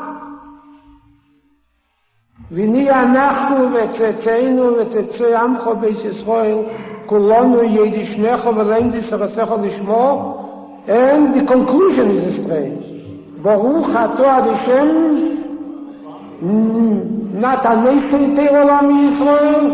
ונהיה 2.50 3.02
אנחנו 3.02 3.68
וצאצאינו 3.74 4.64
וצאצאי 4.76 5.34
עמך 5.34 5.62
בית 5.80 5.98
ישראל 6.04 6.58
כולנו 7.06 7.62
ידישנך 7.62 8.46
ולמדיס 8.46 9.12
ארצך 9.12 9.52
לשמו 9.62 10.41
And 10.88 11.34
the 11.34 11.46
conclusion 11.46 12.10
is 12.10 12.42
strange. 12.44 12.82
Baruch 13.42 13.94
ato 13.94 14.24
Hashem, 14.26 14.86
not 17.40 17.62
Ameitei 17.64 18.50
Olam 18.50 18.90
Yisrael, 18.90 19.64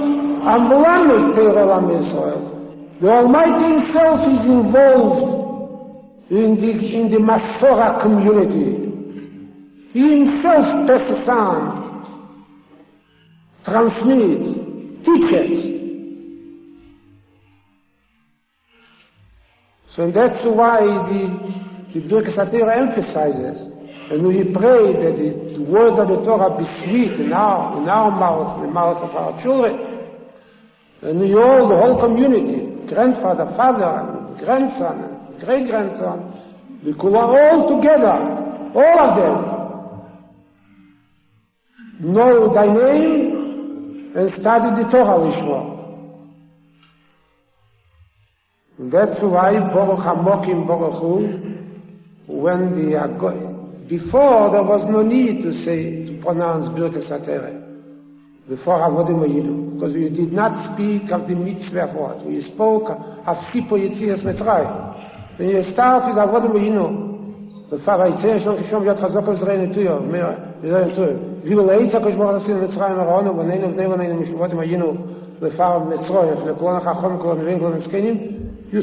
Ambulamei 0.45 1.33
Olam 1.33 1.89
Yisrael. 1.89 2.41
The 3.01 3.09
Almighty 3.09 3.65
Himself 3.73 4.21
is 4.29 4.45
involved 4.45 5.23
in 6.31 6.57
the, 6.61 6.71
in 6.95 7.11
the 7.11 7.19
Masorah 7.19 8.03
community. 8.03 8.85
He 9.95 10.25
Himself 10.25 10.65
passes 10.87 11.25
transmits, 13.65 14.49
teaches, 15.05 15.78
So 19.99 20.07
that's 20.15 20.39
why 20.47 20.79
the, 21.11 21.27
the 21.93 22.07
Birkas 22.07 22.39
Atera 22.39 22.71
emphasizes, 22.71 23.67
and 24.15 24.23
we 24.23 24.45
pray 24.55 24.95
that 24.95 25.19
the, 25.19 25.59
the 25.59 25.65
words 25.67 25.99
of 25.99 26.07
the 26.07 26.23
Torah 26.23 26.55
be 26.55 26.63
sweet 26.87 27.19
in 27.19 27.33
our, 27.33 27.83
in 27.83 27.89
our 27.89 28.09
mouth, 28.15 28.63
in 28.63 28.69
the 28.69 28.73
mouth 28.73 29.03
of 29.03 29.11
our 29.17 29.43
children, 29.43 29.75
and 31.03 31.19
we 31.19 31.35
all, 31.35 31.69
the 31.69 31.75
whole 31.75 31.99
community, 31.99 32.87
grandfather, 32.87 33.51
father, 33.59 34.39
grandson, 34.39 35.35
great 35.45 35.67
grandson, 35.67 36.31
we 36.87 36.93
could 36.95 37.17
all 37.17 37.67
together, 37.67 38.23
all 38.79 38.99
of 39.03 39.19
them, 39.19 39.59
know 42.15 42.55
thy 42.55 42.67
name 42.67 44.13
and 44.15 44.31
study 44.41 44.81
the 44.81 44.89
Torah 44.93 45.19
Lishma. 48.79 48.91
That's 48.91 49.23
why 49.23 49.53
Baruch 49.75 50.01
Hamokim 50.01 50.67
Baruch 50.67 51.01
Hu, 51.01 52.33
when 52.33 52.77
the 52.77 52.99
before 53.89 54.53
there 54.53 54.63
was 54.63 54.85
no 54.91 55.03
need 55.03 55.43
to 55.43 55.65
say 55.65 56.05
to 56.05 56.23
pronounce 56.23 56.69
Birkas 56.77 57.09
Atere 57.09 57.65
before 58.49 58.81
Avodim 58.81 59.25
Yidu, 59.25 59.75
because 59.75 59.95
we 59.95 60.09
did 60.09 60.33
not 60.33 60.75
speak 60.75 61.11
of 61.11 61.29
the 61.29 61.35
mitzvah 61.35 61.89
of 61.89 61.95
what? 61.95 62.27
We 62.27 62.43
spoke 62.53 62.89
of 62.91 63.37
Sipo 63.53 63.73
Yitzias 63.77 64.25
Mitzray. 64.25 65.39
When 65.39 65.49
you 65.49 65.73
start 65.73 66.05
with 66.09 66.17
Avodim 66.17 66.53
Yidu, 66.53 67.71
the 67.71 67.79
Father 67.85 68.05
Yitzir 68.13 68.45
Shon 68.45 68.57
Kishom 68.57 68.85
Yad 68.85 69.01
Chazok 69.01 69.25
Yisrael 69.25 69.69
Netuyo, 69.69 70.01
Yisrael 70.63 70.93
Netuyo, 70.93 71.45
Vi 71.45 71.55
will 71.55 71.71
eat 71.73 71.93
HaKadosh 71.93 72.19
Baruch 72.19 72.43
Hu 72.43 72.49
Sin 72.49 72.57
Mitzrayim 72.57 72.97
Aronu, 72.97 73.35
V'neinu 73.37 73.75
V'nei 73.75 73.89
V'neinu 73.89 74.17
Mishvotim 74.25 74.61
Yinu, 74.67 75.41
the 75.41 75.51
Father 75.57 75.85
Mitzroy, 75.85 76.37
V'lekolon 76.37 76.85
HaChom 76.85 77.21
Kolon 77.21 77.41
V'in 77.45 77.59
Kolon 77.59 77.83
Miskenim, 77.83 78.48
you, 78.73 78.83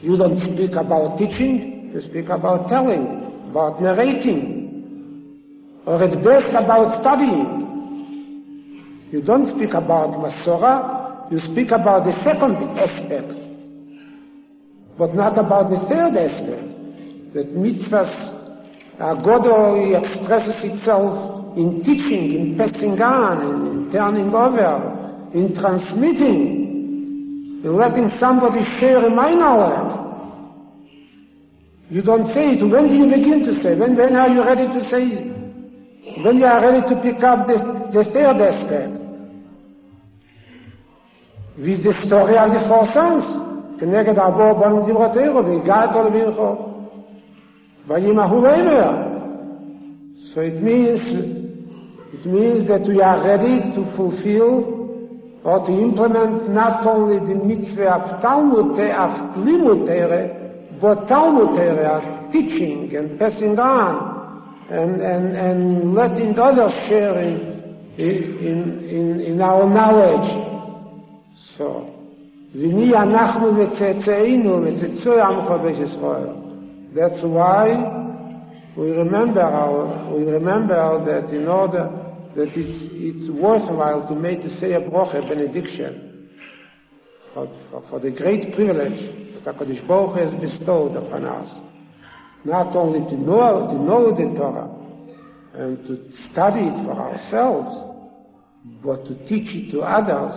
you 0.00 0.16
don't 0.16 0.40
speak 0.40 0.72
about 0.72 1.18
teaching, 1.18 1.92
you 1.94 2.00
speak 2.02 2.28
about 2.28 2.68
telling, 2.68 3.48
about 3.50 3.80
narrating, 3.80 5.38
or 5.86 6.02
at 6.02 6.10
best 6.24 6.54
about 6.54 7.00
studying. 7.00 7.58
You 9.12 9.22
don't 9.22 9.56
speak 9.56 9.74
about 9.74 10.10
Masorah, 10.18 11.30
you 11.30 11.40
speak 11.52 11.70
about 11.70 12.04
the 12.04 12.14
second 12.24 12.56
aspect, 12.78 13.32
but 14.98 15.14
not 15.14 15.38
about 15.38 15.70
the 15.70 15.78
third 15.88 16.16
aspect, 16.16 17.34
that 17.34 17.54
mitzvahs, 17.54 18.36
Agodo 19.00 19.78
expresses 19.96 20.54
itself 20.62 21.56
in 21.56 21.82
teaching, 21.84 22.34
in 22.34 22.58
passing 22.58 23.00
on, 23.00 23.66
in 23.66 23.92
turning 23.92 24.34
over, 24.34 25.30
in 25.34 25.54
transmitting, 25.54 26.69
in 27.65 27.75
letting 27.75 28.09
somebody 28.19 28.63
share 28.79 29.09
my 29.09 29.31
knowledge. 29.31 30.05
You 31.89 32.01
don't 32.01 32.27
say 32.33 32.57
it. 32.57 32.61
When 32.61 32.87
do 32.89 32.95
you 32.95 33.05
begin 33.05 33.45
to 33.45 33.63
say? 33.63 33.75
When, 33.75 33.95
when 33.95 34.15
are 34.15 34.29
you 34.29 34.43
ready 34.43 34.67
to 34.67 34.89
say 34.89 35.03
it? 35.03 36.25
When 36.25 36.37
you 36.37 36.45
are 36.45 36.61
ready 36.61 36.81
to 36.87 36.95
pick 37.01 37.23
up 37.23 37.47
the, 37.47 37.57
the 37.93 38.03
third 38.11 38.41
aspect? 38.41 39.01
wie 41.57 41.81
die 41.81 41.93
Story 42.05 42.37
of 42.37 42.51
the 42.51 42.67
four 42.67 42.85
sons, 42.93 43.23
כנגד 43.79 44.19
אבו 44.19 44.59
בנו 44.59 44.85
דברתירו, 44.87 45.45
והגעתו 45.45 46.03
לברכו. 46.03 46.55
וימהו 47.87 48.41
לאמר. 48.41 48.91
So 50.33 50.41
it 50.41 50.61
means, 50.61 51.01
it 52.13 52.25
means 52.25 52.67
that 52.67 52.81
we 52.87 53.01
are 53.01 53.23
ready 53.23 53.61
to 53.75 53.85
fulfill 53.95 54.78
or 55.43 55.65
to 55.65 55.71
implement 55.71 56.49
not 56.49 56.85
only 56.87 57.19
the 57.19 57.35
mitzvah 57.35 57.91
of 57.91 58.21
Talmud, 58.21 58.79
of 58.79 59.37
Limud 59.37 60.81
but 60.81 61.07
Talmud 61.07 61.59
of 61.59 62.31
teaching 62.31 62.95
and 62.95 63.19
passing 63.19 63.57
on 63.59 64.15
and, 64.69 65.01
and, 65.01 65.35
and 65.37 65.93
letting 65.93 66.37
others 66.39 66.71
share 66.89 67.21
in, 67.21 67.77
in, 67.97 68.87
in, 68.89 69.21
in 69.21 69.41
our 69.41 69.69
knowledge. 69.69 70.29
So, 71.57 71.91
ונהיה 72.55 73.03
אנחנו 73.03 73.51
וצאצאינו 73.57 74.59
וצאצאי 74.63 75.21
עמך 75.21 75.51
בית 75.63 75.79
ישראל. 75.79 76.29
That's 76.95 77.21
why 77.23 77.65
we 78.77 78.91
remember 78.91 79.41
our, 79.41 80.13
we 80.13 80.23
remember 80.23 81.03
that 81.05 81.33
in 81.33 81.47
order 81.47 81.89
that 82.36 82.48
it's, 82.54 82.88
it's 82.92 83.30
worthwhile 83.30 84.06
to 84.08 84.14
make 84.14 84.42
to 84.42 84.60
say 84.60 84.72
a 84.72 84.80
broche, 84.80 85.12
benediction, 85.28 86.28
for, 87.34 87.46
for, 87.70 87.84
for 87.90 88.00
the 88.00 88.10
great 88.10 88.54
privilege 88.54 89.44
that 89.44 89.56
HaKadosh 89.56 89.86
Baruch 89.86 90.18
has 90.18 90.40
bestowed 90.40 90.96
upon 90.96 91.24
us. 91.24 91.48
Not 92.44 92.74
only 92.74 93.00
to 93.10 93.16
know, 93.16 93.66
to 93.68 93.74
know 93.74 94.10
the 94.10 94.38
Torah 94.38 94.70
and 95.54 95.78
to 95.86 96.12
study 96.32 96.60
it 96.60 96.84
for 96.84 96.92
ourselves, 96.92 97.90
but 98.82 99.04
to 99.06 99.14
teach 99.28 99.48
it 99.54 99.72
to 99.72 99.80
others 99.80 100.32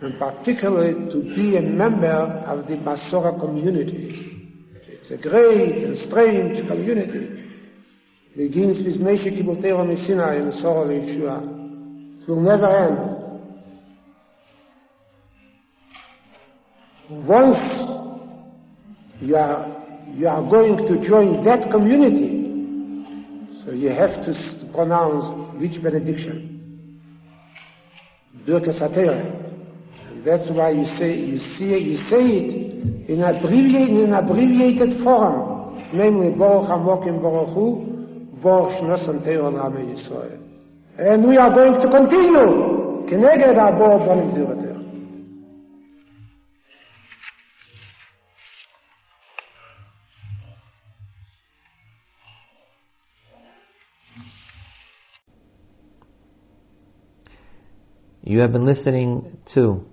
and 0.00 0.18
particularly 0.18 1.10
to 1.12 1.34
be 1.34 1.56
a 1.56 1.62
member 1.62 2.06
of 2.06 2.66
the 2.68 2.74
Masora 2.74 3.38
community. 3.40 4.64
It's 4.86 5.10
a 5.10 5.16
great 5.16 5.82
and 5.82 5.98
strange 6.08 6.68
community. 6.68 7.37
Begins 8.38 8.86
with 8.86 9.00
Meshach 9.00 9.32
Kibotero 9.34 9.84
Messina 9.84 10.30
in 10.36 10.52
Sora 10.62 10.86
Yeshua. 10.86 11.42
It 12.22 12.28
will 12.28 12.40
never 12.40 12.70
end. 12.70 12.98
Once 17.26 17.58
you 19.20 19.34
are, 19.34 19.84
you 20.14 20.28
are 20.28 20.48
going 20.48 20.76
to 20.86 21.08
join 21.08 21.44
that 21.46 21.68
community, 21.72 23.64
so 23.64 23.72
you 23.72 23.88
have 23.88 24.24
to 24.24 24.70
pronounce 24.72 25.60
which 25.60 25.82
benediction? 25.82 27.00
Birkas 28.46 28.80
And 28.80 30.24
that's 30.24 30.48
why 30.50 30.70
you 30.70 30.84
say, 30.96 31.12
you 31.12 31.40
see, 31.58 31.76
you 31.76 31.96
say 32.08 32.22
it 32.22 33.10
in 33.10 33.20
abbreviated, 33.20 33.98
in 33.98 34.12
abbreviated 34.12 35.02
form, 35.02 35.82
namely 35.92 36.30
Baruch 36.38 36.68
Hamokim 36.68 37.20
Baruch 37.20 37.52
Hu, 37.54 37.87
Božna 38.42 38.98
sam 39.04 39.20
teo 39.24 39.50
name 39.50 39.94
Yisrael. 39.94 40.38
And 40.98 41.26
we 41.26 41.36
are 41.36 41.50
going 41.50 41.74
to 41.80 41.88
continue. 41.88 42.78
כנגד 43.08 43.58
הבור 43.58 44.34
the 44.34 44.46
other. 44.46 44.78
You 58.22 58.40
have 58.40 58.52
been 58.52 58.66
listening 58.66 59.38
to 59.54 59.86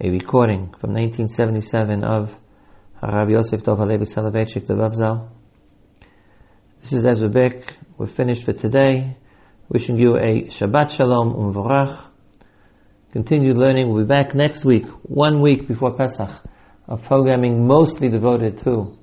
a 0.00 0.10
recording 0.10 0.74
from 0.80 0.92
1977 0.94 2.02
of 2.02 2.36
Rabbi 3.00 3.30
Yosef 3.30 3.62
Dov 3.62 3.78
Halevi 3.78 4.04
Soloveitchik, 4.04 4.66
the 4.66 4.74
Ravzal, 4.74 5.28
this 6.86 6.92
is 6.92 7.04
Ezra 7.04 7.28
Beck. 7.28 7.76
We're 7.98 8.06
finished 8.06 8.44
for 8.44 8.52
today. 8.52 9.16
Wishing 9.68 9.98
you 9.98 10.14
a 10.16 10.44
Shabbat 10.44 10.90
Shalom 10.90 11.34
Umvorach. 11.34 12.00
Continue 13.10 13.54
learning. 13.54 13.88
We'll 13.88 14.04
be 14.04 14.08
back 14.08 14.36
next 14.36 14.64
week, 14.64 14.86
one 15.02 15.42
week 15.42 15.66
before 15.66 15.96
Pesach, 15.96 16.30
of 16.86 17.02
programming 17.02 17.66
mostly 17.66 18.08
devoted 18.08 18.58
to 18.58 18.96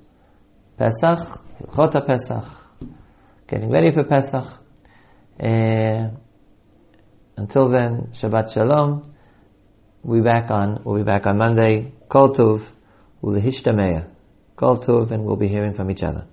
Pesach, 0.78 1.42
Chota 1.76 2.00
Pesach, 2.00 2.46
getting 3.48 3.70
ready 3.70 3.92
for 3.92 4.06
Pesach. 4.06 4.46
Uh, 5.38 6.12
until 7.36 7.68
then, 7.68 8.14
Shabbat 8.14 8.54
Shalom. 8.54 9.14
We'll 10.04 10.22
be 10.22 10.24
back 10.24 10.50
on, 10.52 10.84
we'll 10.86 11.00
be 11.00 11.04
back 11.04 11.28
on 11.28 11.38
Monday. 11.38 11.92
Kol 12.08 12.34
Tov. 12.34 12.64
Kol 13.22 14.78
Tov, 14.78 15.12
and 15.12 15.26
we'll 15.26 15.36
be 15.36 15.50
hearing 15.50 15.74
from 15.74 15.92
each 15.92 16.04
other. 16.04 16.28